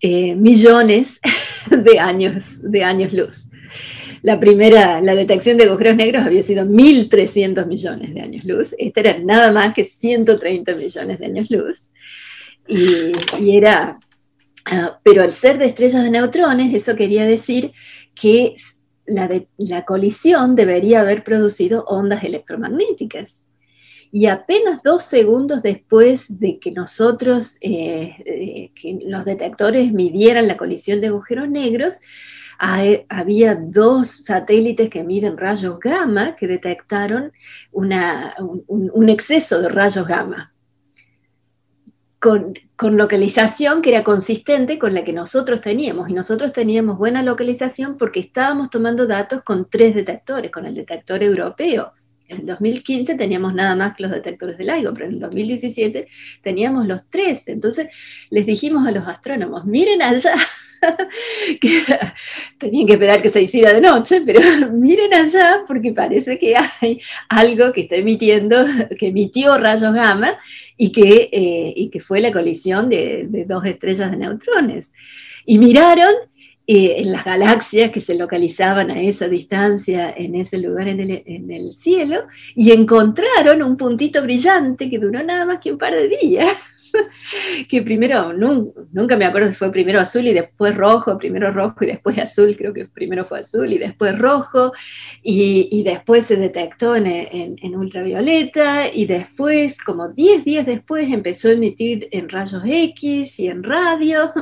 eh, 0.01 0.35
millones 0.35 1.21
de 1.71 1.99
años, 1.99 2.61
de 2.63 2.85
años 2.85 3.13
luz. 3.13 3.47
La 4.23 4.39
primera, 4.39 5.01
la 5.01 5.15
detección 5.15 5.57
de 5.57 5.65
agujeros 5.65 5.97
negros 5.97 6.25
había 6.25 6.43
sido 6.43 6.65
1.300 6.65 7.67
millones 7.67 8.15
de 8.15 8.21
años 8.21 8.45
luz. 8.45 8.75
Esta 8.79 9.01
era 9.01 9.19
nada 9.19 9.53
más 9.53 9.75
que 9.75 9.85
130 9.85 10.75
millones 10.75 11.19
de 11.19 11.27
años 11.27 11.51
luz. 11.51 11.91
Y, 12.69 13.57
era, 13.57 13.99
ah, 14.67 15.01
pero 15.03 15.23
al 15.23 15.33
ser 15.33 15.59
de 15.59 15.67
estrellas 15.67 16.05
de 16.05 16.11
neutrones, 16.11 16.73
eso 16.73 16.95
quería 16.95 17.27
decir 17.27 17.73
que 18.15 18.55
la, 19.07 19.29
la 19.57 19.85
colisión 19.85 20.55
debería 20.55 21.01
haber 21.01 21.25
producido 21.25 21.85
ondas 21.87 22.23
electromagnéticas 22.23 23.42
y 24.15 24.27
apenas 24.27 24.83
dos 24.85 25.07
segundos 25.07 25.63
después 25.63 26.39
de 26.39 26.59
que 26.59 26.71
nosotros, 26.71 27.57
eh, 27.63 28.15
eh, 28.27 28.71
que 28.75 28.99
los 29.07 29.25
detectores 29.25 29.91
midieran 29.91 30.47
la 30.47 30.59
colisión 30.59 31.01
de 31.01 31.07
agujeros 31.07 31.49
negros, 31.49 31.99
había 32.59 33.57
dos 33.57 34.25
satélites 34.25 34.89
que 34.89 35.03
miden 35.03 35.37
rayos 35.37 35.81
gamma 35.81 36.37
que 36.37 36.47
detectaron 36.47 37.33
un, 37.73 39.09
exceso 39.09 39.61
de 39.61 39.69
rayos 39.69 40.07
gamma. 40.07 40.53
Con, 42.21 42.55
con, 42.77 42.97
localización 42.97 43.83
que 43.83 43.91
era 43.91 44.05
consistente 44.05 44.79
con 44.79 44.95
la 44.95 45.03
que 45.03 45.13
nosotros 45.13 45.61
teníamos. 45.61 46.09
Y 46.09 46.13
nosotros 46.13 46.53
teníamos 46.53 46.99
buena 46.99 47.25
localización 47.25 47.99
porque 47.99 48.21
estábamos 48.21 48.71
tomando 48.71 49.09
datos 49.09 49.43
con 49.43 49.69
tres 49.69 49.97
detectores, 49.97 50.53
con 50.53 50.67
el 50.67 50.75
detector 50.77 51.21
europeo. 51.21 51.95
En 52.33 52.41
el 52.41 52.47
2015 52.47 53.15
teníamos 53.15 53.55
nada 53.55 53.77
más 53.77 53.95
que 53.95 54.03
los 54.05 54.13
detectores 54.13 54.59
de 54.59 54.65
LIGO, 54.65 54.95
pero 54.95 55.07
en 55.07 55.13
el 55.13 55.21
2017 55.21 56.09
teníamos 56.43 56.87
los 56.87 57.09
tres. 57.11 57.47
Entonces 57.47 57.89
les 58.31 58.47
dijimos 58.47 58.87
a 58.87 58.91
los 58.91 59.07
astrónomos, 59.07 59.65
miren 59.67 60.03
allá, 60.03 60.35
que 61.61 61.83
tenían 62.59 62.87
que 62.87 62.95
esperar 62.95 63.23
que 63.23 63.31
se 63.31 63.43
hiciera 63.43 63.73
de 63.73 63.81
noche, 63.81 64.23
pero 64.25 64.41
miren 64.73 65.15
allá 65.15 65.65
porque 65.67 65.93
parece 65.93 66.39
que 66.39 66.55
hay 66.81 67.01
algo 67.29 67.73
que 67.73 67.83
está 67.83 67.97
emitiendo, 67.97 68.65
que 68.99 69.09
emitió 69.09 69.59
rayos 69.59 69.95
gamma 69.95 70.39
y 70.77 70.91
que, 70.93 71.29
eh, 71.33 71.91
que 71.91 72.01
fue 72.01 72.21
la 72.21 72.33
colisión 72.33 72.89
de, 72.89 73.45
dos 73.47 73.65
estrellas 73.65 74.11
de 74.11 74.17
neutrones. 74.17 74.93
Y 75.45 75.59
miraron 75.59 76.15
en 76.75 77.13
las 77.13 77.25
galaxias 77.25 77.91
que 77.91 78.01
se 78.01 78.15
localizaban 78.15 78.91
a 78.91 79.01
esa 79.01 79.29
distancia 79.29 80.13
en 80.17 80.35
ese 80.35 80.59
lugar 80.59 80.89
en 80.89 81.01
el, 81.01 81.23
en 81.27 81.51
el 81.51 81.73
cielo 81.73 82.27
y 82.55 82.73
encontraron 82.73 83.63
un 83.63 83.77
puntito 83.77 84.23
brillante 84.23 84.89
que 84.89 84.99
duró 84.99 85.23
nada 85.23 85.45
más 85.45 85.59
que 85.61 85.73
un 85.73 85.79
par 85.79 85.95
de 85.95 86.09
días 86.09 86.57
que 87.69 87.83
primero, 87.83 88.33
nunca 88.33 89.17
me 89.17 89.25
acuerdo 89.25 89.51
si 89.51 89.57
fue 89.57 89.73
primero 89.73 90.01
azul 90.01 90.27
y 90.27 90.33
después 90.33 90.77
rojo, 90.77 91.19
primero 91.19 91.51
rojo 91.53 91.85
y 91.85 91.89
después 91.89 92.19
azul, 92.19 92.57
creo 92.57 92.73
que 92.73 92.87
primero 92.87 93.25
fue 93.25 93.41
azul 93.41 93.73
y 93.73 93.79
después 93.79 94.19
rojo, 94.19 94.73
y, 95.23 95.83
después 95.83 96.27
se 96.27 96.37
detectó 96.37 96.97
en, 96.97 97.77
ultravioleta, 97.77 98.89
y 98.93 99.07
después, 99.07 99.83
como 99.83 100.09
10 100.09 100.45
días 100.45 100.67
después, 100.67 101.13
empezó 101.13 101.49
a 101.49 101.53
emitir 101.53 102.09
en 102.13 102.29
rayos 102.29 102.63
X 102.65 103.39
y 103.39 103.49
en 103.49 103.63
radio. 103.63 104.33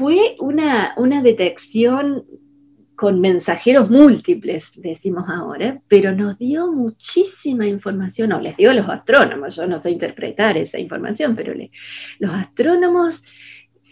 Fue 0.00 0.34
una, 0.38 0.94
una 0.96 1.20
detección 1.20 2.24
con 2.96 3.20
mensajeros 3.20 3.90
múltiples, 3.90 4.72
decimos 4.76 5.26
ahora, 5.28 5.82
pero 5.88 6.14
nos 6.14 6.38
dio 6.38 6.72
muchísima 6.72 7.66
información, 7.66 8.32
o 8.32 8.40
les 8.40 8.56
dio 8.56 8.70
a 8.70 8.74
los 8.74 8.88
astrónomos, 8.88 9.56
yo 9.56 9.66
no 9.66 9.78
sé 9.78 9.90
interpretar 9.90 10.56
esa 10.56 10.78
información, 10.78 11.36
pero 11.36 11.52
los 12.18 12.32
astrónomos 12.32 13.22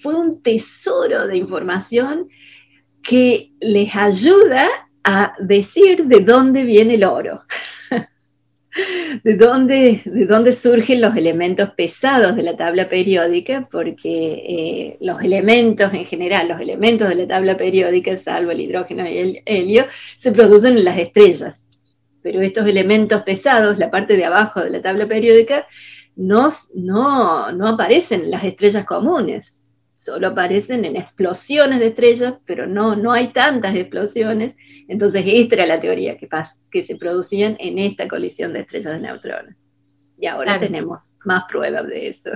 fue 0.02 0.14
un 0.14 0.40
tesoro 0.40 1.26
de 1.26 1.36
información 1.36 2.30
que 3.02 3.52
les 3.60 3.94
ayuda 3.94 4.66
a 5.04 5.34
decir 5.40 6.06
de 6.06 6.20
dónde 6.20 6.64
viene 6.64 6.94
el 6.94 7.04
oro. 7.04 7.42
¿De 9.24 9.34
dónde, 9.34 10.02
¿De 10.04 10.26
dónde 10.26 10.52
surgen 10.52 11.00
los 11.00 11.16
elementos 11.16 11.70
pesados 11.70 12.36
de 12.36 12.42
la 12.42 12.56
tabla 12.56 12.88
periódica? 12.88 13.68
Porque 13.70 14.32
eh, 14.48 14.96
los 15.00 15.22
elementos 15.22 15.92
en 15.94 16.04
general, 16.04 16.48
los 16.48 16.60
elementos 16.60 17.08
de 17.08 17.14
la 17.14 17.26
tabla 17.26 17.56
periódica, 17.56 18.16
salvo 18.16 18.50
el 18.50 18.60
hidrógeno 18.60 19.08
y 19.08 19.18
el 19.18 19.42
helio, 19.46 19.86
se 20.16 20.32
producen 20.32 20.76
en 20.76 20.84
las 20.84 20.98
estrellas. 20.98 21.64
Pero 22.22 22.40
estos 22.40 22.66
elementos 22.66 23.22
pesados, 23.22 23.78
la 23.78 23.90
parte 23.90 24.16
de 24.16 24.26
abajo 24.26 24.60
de 24.60 24.70
la 24.70 24.82
tabla 24.82 25.06
periódica, 25.06 25.66
no, 26.14 26.48
no, 26.74 27.52
no 27.52 27.68
aparecen 27.68 28.22
en 28.22 28.30
las 28.30 28.44
estrellas 28.44 28.84
comunes, 28.84 29.66
solo 29.94 30.28
aparecen 30.28 30.84
en 30.84 30.96
explosiones 30.96 31.80
de 31.80 31.86
estrellas, 31.86 32.34
pero 32.44 32.66
no, 32.66 32.96
no 32.96 33.12
hay 33.12 33.28
tantas 33.28 33.74
explosiones 33.74 34.54
entonces, 34.88 35.22
esta 35.26 35.56
era 35.56 35.66
la 35.66 35.80
teoría 35.80 36.16
que, 36.16 36.28
que 36.70 36.82
se 36.82 36.96
producían 36.96 37.56
en 37.60 37.78
esta 37.78 38.08
colisión 38.08 38.54
de 38.54 38.60
estrellas 38.60 38.94
de 38.94 39.00
neutrones. 39.00 39.70
Y 40.18 40.26
ahora 40.26 40.58
tenemos 40.58 41.16
más 41.24 41.44
pruebas 41.48 41.86
de 41.86 42.08
eso. 42.08 42.30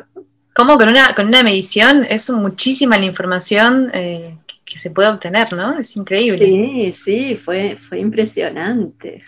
¿Cómo 0.55 0.77
con 0.77 0.91
una, 0.91 1.15
con 1.15 1.27
una 1.27 1.43
medición 1.43 2.05
es 2.09 2.29
muchísima 2.31 2.99
la 2.99 3.07
información 3.07 3.91
eh, 3.95 4.37
que, 4.67 4.77
se 4.77 4.91
puede 4.91 5.09
obtener, 5.09 5.53
¿no? 5.55 5.79
Es 5.79 5.97
increíble. 5.97 6.45
Sí, 6.45 6.93
sí, 6.93 7.41
fue, 7.43 7.79
fue 7.89 7.99
impresionante. 7.99 9.25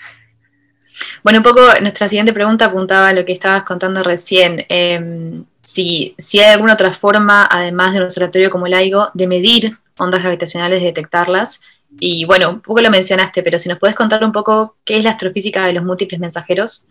Bueno, 1.23 1.39
un 1.39 1.43
poco 1.43 1.63
nuestra 1.81 2.09
siguiente 2.09 2.35
pregunta 2.35 2.67
apuntaba 2.67 3.09
a 3.09 3.13
lo 3.15 3.25
que 3.25 3.33
estabas 3.33 3.65
contando 3.65 4.03
recién. 4.03 4.65
Em, 4.69 5.45
si, 5.63 6.15
si, 6.19 6.41
hay 6.41 6.53
alguna 6.53 6.75
otra 6.75 6.93
forma, 6.93 7.49
además 7.51 7.95
del 7.95 8.03
observatorio 8.03 8.51
como 8.51 8.67
el 8.67 8.73
LIGO, 8.73 9.11
de 9.15 9.27
medir 9.27 9.79
ondas 9.99 10.23
gravitacionales, 10.23 10.81
de 10.81 10.87
detectarlas, 10.87 11.63
y 12.01 12.25
bueno, 12.25 12.51
un 12.51 12.61
poco 12.61 12.81
lo 12.81 12.91
mencionaste, 12.91 13.43
pero 13.43 13.59
si 13.59 13.69
nos 13.69 13.79
puedes 13.79 13.97
contar 13.97 14.25
un 14.25 14.33
poco 14.33 14.77
qué 14.85 14.97
es 14.97 15.05
la 15.05 15.11
astrofísica 15.11 15.67
de 15.67 15.73
los 15.73 15.85
múltiples 15.85 16.21
mensajeros 16.21 16.87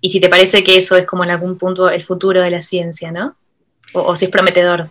y 0.00 0.10
si 0.10 0.20
te 0.20 0.28
parece 0.28 0.62
que 0.62 0.76
eso 0.76 0.96
es 0.96 1.06
como 1.06 1.24
en 1.24 1.30
algún 1.30 1.56
punto 1.56 1.88
el 1.88 2.02
futuro 2.02 2.42
de 2.42 2.50
la 2.50 2.60
ciencia, 2.60 3.10
¿no? 3.10 3.36
O, 3.94 4.14
si 4.14 4.26
es 4.26 4.30
prometedor. 4.30 4.88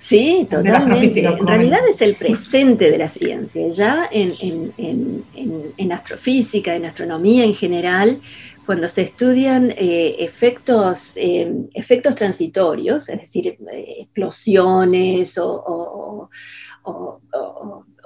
Sí, 0.00 0.46
totalmente. 0.48 1.24
En 1.24 1.46
realidad 1.46 1.80
es 1.90 2.00
el 2.02 2.14
presente 2.14 2.90
de 2.90 2.98
la 2.98 3.08
ciencia. 3.08 3.68
Ya 3.70 4.08
en, 4.10 4.72
en, 4.78 5.92
astrofísica, 5.92 6.76
en 6.76 6.86
astronomía 6.86 7.44
en 7.44 7.54
general, 7.54 8.20
cuando 8.64 8.88
se 8.88 9.02
estudian 9.02 9.72
eh, 9.76 10.16
efectos, 10.20 11.12
eh, 11.16 11.52
efectos 11.74 12.14
transitorios, 12.14 13.08
es 13.08 13.20
decir, 13.20 13.58
eh, 13.72 13.96
explosiones 14.02 15.36
o 15.36 16.30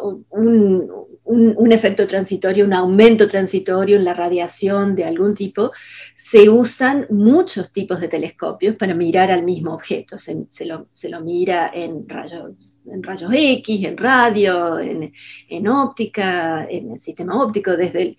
un, 0.03 1.73
efecto 1.73 2.07
transitorio, 2.07 2.65
un 2.65 2.75
aumento 2.75 3.29
transitorio 3.29 3.97
en 3.97 4.05
la 4.05 4.15
radiación 4.15 4.95
de 4.95 5.05
algún 5.05 5.35
tipo, 5.35 5.73
se 6.17 6.49
usan 6.49 7.07
muchos 7.11 7.73
tipos 7.73 8.01
de 8.01 8.09
telescopios 8.09 8.77
para 8.77 8.95
mirar 8.95 9.31
al 9.31 9.43
mismo 9.43 9.75
objeto. 9.75 10.19
Se, 10.19 10.65
lo, 10.65 10.87
mira 11.21 11.71
en 11.73 12.09
rayos, 12.09 12.79
en 12.87 13.03
rayos 13.03 13.31
X, 13.33 13.85
en 13.85 13.97
radio, 13.97 14.79
en, 14.79 15.69
óptica, 15.69 16.67
en 16.69 16.93
el 16.93 17.01
sistema 17.01 17.43
óptico, 17.43 17.77
desde 17.77 18.03
el, 18.03 18.17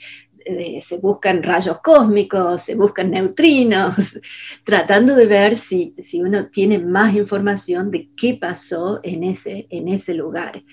se 0.82 0.98
buscan 0.98 1.44
rayos 1.44 1.80
cósmicos, 1.82 2.64
se 2.64 2.76
buscan 2.76 3.12
neutrinos, 3.12 3.96
tratando 4.64 5.16
de 5.16 5.26
ver 5.26 5.56
si, 5.56 5.94
si, 6.00 6.22
uno 6.22 6.48
tiene 6.48 6.80
más 6.80 7.16
información 7.16 7.92
de 7.92 8.10
qué 8.16 8.38
pasó 8.40 9.00
en 9.04 9.24
ese, 9.24 9.68
en 9.70 9.88
ese 9.88 10.14
lugar. 10.14 10.64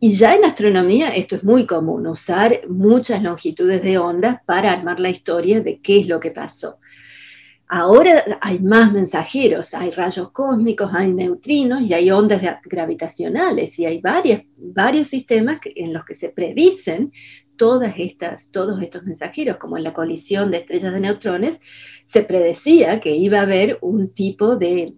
Y 0.00 0.12
ya 0.14 0.34
en 0.34 0.44
astronomía 0.44 1.14
esto 1.14 1.36
es 1.36 1.44
muy 1.44 1.66
común, 1.66 2.06
usar 2.06 2.62
muchas 2.68 3.22
longitudes 3.22 3.82
de 3.82 3.98
ondas 3.98 4.40
para 4.44 4.72
armar 4.72 4.98
la 4.98 5.10
historia 5.10 5.60
de 5.60 5.80
qué 5.80 6.00
es 6.00 6.08
lo 6.08 6.18
que 6.18 6.30
pasó. 6.30 6.78
Ahora 7.70 8.24
hay 8.40 8.60
más 8.60 8.92
mensajeros, 8.92 9.74
hay 9.74 9.90
rayos 9.90 10.30
cósmicos, 10.32 10.90
hay 10.94 11.12
neutrinos 11.12 11.82
y 11.82 11.92
hay 11.92 12.10
ondas 12.10 12.40
gravitacionales 12.64 13.78
y 13.78 13.84
hay 13.84 14.00
varios 14.56 15.08
sistemas 15.08 15.60
en 15.76 15.92
los 15.92 16.04
que 16.06 16.14
se 16.14 16.30
predicen 16.30 17.12
todas 17.56 17.92
estas, 17.98 18.50
todos 18.50 18.80
estos 18.80 19.02
mensajeros, 19.04 19.58
como 19.58 19.76
en 19.76 19.84
la 19.84 19.92
colisión 19.92 20.50
de 20.50 20.58
estrellas 20.58 20.94
de 20.94 21.00
neutrones, 21.00 21.60
se 22.06 22.22
predecía 22.22 23.00
que 23.00 23.14
iba 23.14 23.40
a 23.40 23.42
haber 23.42 23.76
un 23.82 24.14
tipo 24.14 24.56
de 24.56 24.94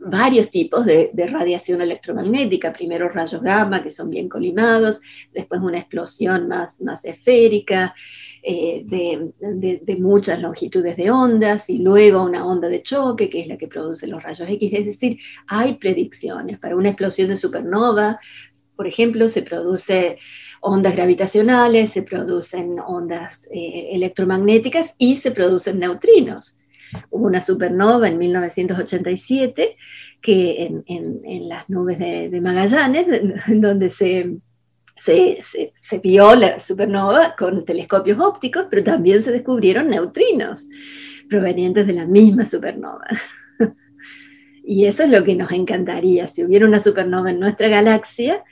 varios 0.00 0.50
tipos 0.50 0.84
de, 0.84 1.10
radiación 1.30 1.80
electromagnética, 1.80 2.72
primero 2.72 3.08
rayos 3.08 3.42
gamma, 3.42 3.82
que 3.82 3.90
son 3.90 4.10
bien 4.10 4.28
colimados, 4.28 5.00
después 5.32 5.60
una 5.60 5.78
explosión 5.78 6.48
más, 6.48 6.80
más 6.80 7.04
esférica, 7.04 7.94
eh, 8.42 8.82
de, 8.84 9.96
muchas 9.98 10.40
longitudes 10.40 10.96
de 10.96 11.10
ondas, 11.10 11.68
y 11.68 11.78
luego 11.78 12.22
una 12.22 12.46
onda 12.46 12.68
de 12.68 12.82
choque, 12.82 13.28
que 13.28 13.40
es 13.40 13.48
la 13.48 13.58
que 13.58 13.68
produce 13.68 14.06
los 14.06 14.22
rayos 14.22 14.48
X. 14.48 14.72
Es 14.72 14.84
decir, 14.84 15.18
hay 15.46 15.74
predicciones. 15.74 16.58
Para 16.58 16.76
una 16.76 16.90
explosión 16.90 17.28
de 17.28 17.36
supernova, 17.36 18.20
por 18.76 18.86
ejemplo, 18.86 19.28
se 19.28 19.42
produce 19.42 20.18
ondas 20.60 20.94
gravitacionales, 20.94 21.90
se 21.90 22.02
producen 22.02 22.78
ondas 22.78 23.48
eh, 23.52 23.90
electromagnéticas 23.92 24.94
y 24.98 25.16
se 25.16 25.32
producen 25.32 25.80
neutrinos. 25.80 26.54
Hubo 27.10 27.26
una 27.26 27.40
supernova 27.40 28.08
en 28.08 28.18
1987 28.18 29.76
que 30.20 30.82
en, 30.86 31.48
las 31.48 31.68
nubes 31.68 31.98
de, 31.98 32.40
Magallanes, 32.40 33.06
donde 33.48 33.90
se, 33.90 34.38
se, 34.96 35.98
vio 36.02 36.34
la 36.34 36.58
supernova 36.60 37.34
con 37.36 37.64
telescopios 37.64 38.18
ópticos, 38.18 38.66
pero 38.70 38.84
también 38.84 39.22
se 39.22 39.32
descubrieron 39.32 39.88
neutrinos 39.88 40.68
provenientes 41.28 41.86
de 41.86 41.92
la 41.92 42.06
misma 42.06 42.46
supernova. 42.46 43.06
Y 44.70 44.84
eso 44.84 45.04
es 45.04 45.08
lo 45.08 45.24
que 45.24 45.34
nos 45.34 45.50
encantaría, 45.50 46.26
si 46.26 46.44
hubiera 46.44 46.66
una 46.66 46.78
supernova 46.78 47.30
en 47.30 47.40
nuestra 47.40 47.68
galaxia, 47.68 48.44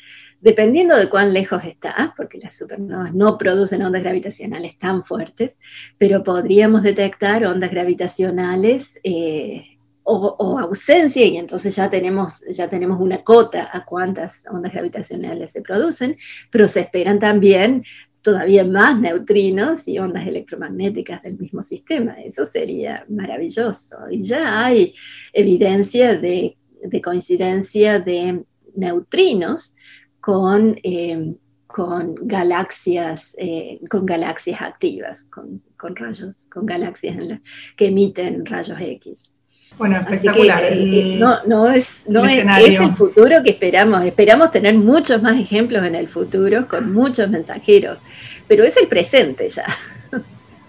dependiendo 0.46 0.96
de 0.96 1.10
cuán 1.10 1.32
lejos 1.32 1.60
está, 1.64 2.14
porque 2.16 2.38
las 2.38 2.56
supernovas 2.56 3.12
no 3.12 3.36
producen 3.36 3.82
ondas 3.82 4.04
gravitacionales 4.04 4.78
tan 4.78 5.04
fuertes, 5.04 5.58
pero 5.98 6.22
podríamos 6.22 6.84
detectar 6.84 7.44
ondas 7.44 7.72
gravitacionales 7.72 9.00
eh, 9.02 9.76
o, 10.04 10.60
ausencia, 10.60 11.26
y 11.26 11.36
entonces 11.36 11.74
ya 11.74 11.90
tenemos, 11.90 12.44
ya 12.48 12.70
tenemos 12.70 13.00
una 13.00 13.24
cota 13.24 13.68
a 13.72 13.84
cuántas 13.84 14.44
ondas 14.48 14.72
gravitacionales 14.72 15.50
se 15.50 15.62
producen, 15.62 16.16
pero 16.52 16.68
se 16.68 16.82
esperan 16.82 17.18
también 17.18 17.82
todavía 18.22 18.62
más 18.62 19.00
neutrinos 19.00 19.88
y 19.88 19.98
ondas 19.98 20.28
electromagnéticas 20.28 21.24
del 21.24 21.38
mismo 21.38 21.60
sistema. 21.60 22.20
Eso 22.22 22.46
sería 22.46 23.04
maravilloso. 23.08 23.96
Y 24.12 24.22
ya 24.22 24.64
hay 24.64 24.94
evidencia 25.32 26.16
de, 26.16 26.56
coincidencia 27.02 27.98
de 27.98 28.44
neutrinos 28.76 29.74
con, 30.26 30.76
eh, 30.82 31.36
con 31.68 32.16
galaxias, 32.22 33.36
eh, 33.38 33.78
con 33.88 34.04
galaxias 34.04 34.60
activas, 34.60 35.24
con, 35.30 35.62
rayos, 35.94 36.48
con 36.52 36.66
galaxias 36.66 37.16
que 37.76 37.86
emiten 37.86 38.44
rayos 38.44 38.76
X. 38.80 39.30
Bueno, 39.78 39.98
espectacular. 39.98 40.64
Eh, 40.64 41.16
no, 41.16 41.44
no, 41.46 41.70
es, 41.70 42.08
no 42.08 42.24
es, 42.24 42.38
el 42.38 42.96
futuro 42.96 43.40
que 43.44 43.50
esperamos. 43.50 44.04
Esperamos 44.04 44.50
tener 44.50 44.74
muchos 44.74 45.22
más 45.22 45.38
ejemplos 45.38 45.86
en 45.86 45.94
el 45.94 46.08
futuro 46.08 46.66
con 46.66 46.92
muchos 46.92 47.30
mensajeros, 47.30 47.98
pero 48.48 48.64
es 48.64 48.76
el 48.76 48.88
presente 48.88 49.48
ya. 49.48 49.66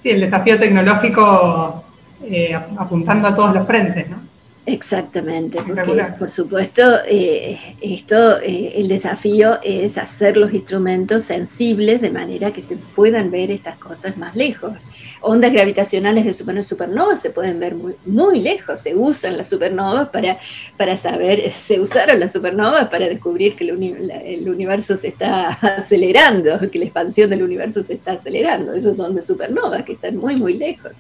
Sí, 0.04 0.12
el 0.12 0.20
desafío 0.20 0.60
tecnológico 0.60 1.84
eh, 2.26 2.54
apuntando 2.54 3.30
a 3.30 3.34
todos 3.34 3.56
los 3.56 3.66
frentes, 3.66 4.08
¿no? 4.08 4.27
Exactamente, 4.68 5.58
porque 5.66 6.06
por 6.20 6.30
supuesto 6.30 6.82
eh, 7.08 7.58
esto, 7.80 8.38
el 8.42 8.90
desafío 8.90 9.60
es 9.64 9.98
hacer 9.98 10.36
los 10.36 10.54
instrumentos 10.54 11.24
sensibles 11.24 12.02
de 12.02 12.10
manera 12.10 12.52
que 12.52 12.62
se 12.62 12.76
puedan 12.76 13.32
ver 13.32 13.50
estas 13.50 13.78
cosas 13.78 14.18
más 14.18 14.36
lejos 14.36 14.74
ondas 15.22 15.52
gravitacionales 15.52 16.26
de 16.26 16.64
supernovas 16.64 17.22
se 17.22 17.30
pueden 17.30 17.60
ver 17.60 17.76
muy, 17.76 17.96
muy 18.06 18.40
lejos, 18.40 18.82
se 18.82 18.96
usan 18.96 19.38
las 19.38 19.50
supernovas 19.50 20.10
para, 20.10 20.40
para 20.78 20.98
saber, 20.98 21.54
se 21.68 21.80
usaron 21.80 22.20
las 22.20 22.34
supernovas 22.34 22.90
para 22.90 23.08
descubrir 23.08 23.56
que 23.56 23.66
el, 23.66 24.50
universo 24.50 24.96
se 24.98 25.10
está 25.10 25.50
acelerando, 25.50 26.60
que 26.72 26.80
la 26.80 26.86
expansión 26.86 27.30
del 27.30 27.44
universo 27.44 27.84
se 27.84 27.96
está 27.96 28.14
acelerando, 28.14 28.74
esos 28.74 28.98
son 28.98 29.16
de 29.16 29.22
supernovas 29.22 29.84
que 29.84 29.94
están 29.94 30.18
muy, 30.18 30.36
muy 30.36 30.58
lejos. 30.58 30.92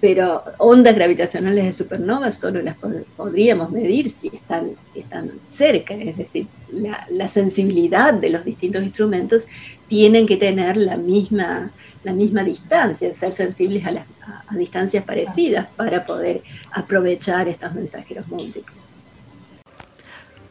Pero 0.00 0.42
ondas 0.58 0.94
gravitacionales 0.94 1.64
de 1.64 1.72
supernovas 1.72 2.38
solo 2.38 2.62
las 2.62 2.76
podríamos 3.16 3.70
medir 3.70 4.10
si 4.10 4.28
están, 4.28 4.70
si 4.92 5.00
están 5.00 5.32
cerca, 5.48 5.94
es 5.94 6.16
decir, 6.16 6.46
la, 6.72 7.06
la 7.10 7.28
sensibilidad 7.28 8.14
de 8.14 8.30
los 8.30 8.44
distintos 8.44 8.82
instrumentos 8.84 9.46
tienen 9.88 10.26
que 10.26 10.36
tener 10.36 10.76
la 10.76 10.96
misma 10.96 11.72
la 12.08 12.14
misma 12.14 12.42
distancia, 12.42 13.14
ser 13.14 13.34
sensibles 13.34 13.84
a, 13.84 13.90
las, 13.90 14.06
a, 14.48 14.56
distancias 14.56 15.04
parecidas 15.04 15.66
para 15.76 16.06
poder 16.06 16.42
aprovechar 16.72 17.48
estos 17.48 17.74
mensajeros 17.74 18.26
múltiples. 18.28 18.76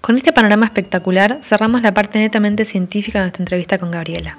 Con 0.01 0.17
este 0.17 0.31
panorama 0.31 0.67
espectacular 0.67 1.39
cerramos 1.41 1.81
la 1.81 1.93
parte 1.93 2.19
netamente 2.19 2.63
científica 2.63 3.19
de 3.19 3.25
nuestra 3.25 3.41
entrevista 3.41 3.79
con 3.79 3.89
Gabriela. 3.89 4.37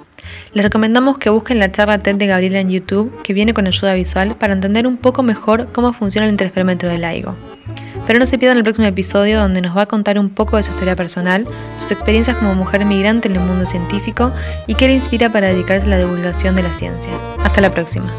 Les 0.53 0.63
recomendamos 0.63 1.17
que 1.17 1.29
busquen 1.29 1.59
la 1.59 1.71
charla 1.71 1.99
TED 1.99 2.15
de 2.15 2.27
Gabriela 2.27 2.59
en 2.61 2.69
YouTube, 2.69 3.21
que 3.21 3.33
viene 3.33 3.53
con 3.53 3.67
ayuda 3.67 3.93
visual 3.93 4.35
para 4.37 4.53
entender 4.53 4.87
un 4.87 4.95
poco 4.95 5.21
mejor 5.21 5.71
cómo 5.73 5.91
funciona 5.91 6.25
el 6.25 6.31
interferómetro 6.31 6.87
del 6.87 7.01
LIGO. 7.01 7.35
Pero 8.09 8.17
no 8.17 8.25
se 8.25 8.39
pierdan 8.39 8.57
el 8.57 8.63
próximo 8.63 8.87
episodio 8.87 9.39
donde 9.39 9.61
nos 9.61 9.77
va 9.77 9.83
a 9.83 9.85
contar 9.85 10.17
un 10.17 10.31
poco 10.31 10.57
de 10.57 10.63
su 10.63 10.71
historia 10.71 10.95
personal, 10.95 11.45
sus 11.79 11.91
experiencias 11.91 12.37
como 12.37 12.55
mujer 12.55 12.83
migrante 12.83 13.27
en 13.27 13.35
el 13.35 13.41
mundo 13.41 13.67
científico 13.67 14.33
y 14.65 14.73
qué 14.73 14.87
le 14.87 14.95
inspira 14.95 15.31
para 15.31 15.49
dedicarse 15.49 15.85
a 15.85 15.89
la 15.89 15.99
divulgación 15.99 16.55
de 16.55 16.63
la 16.63 16.73
ciencia. 16.73 17.11
Hasta 17.43 17.61
la 17.61 17.69
próxima. 17.69 18.11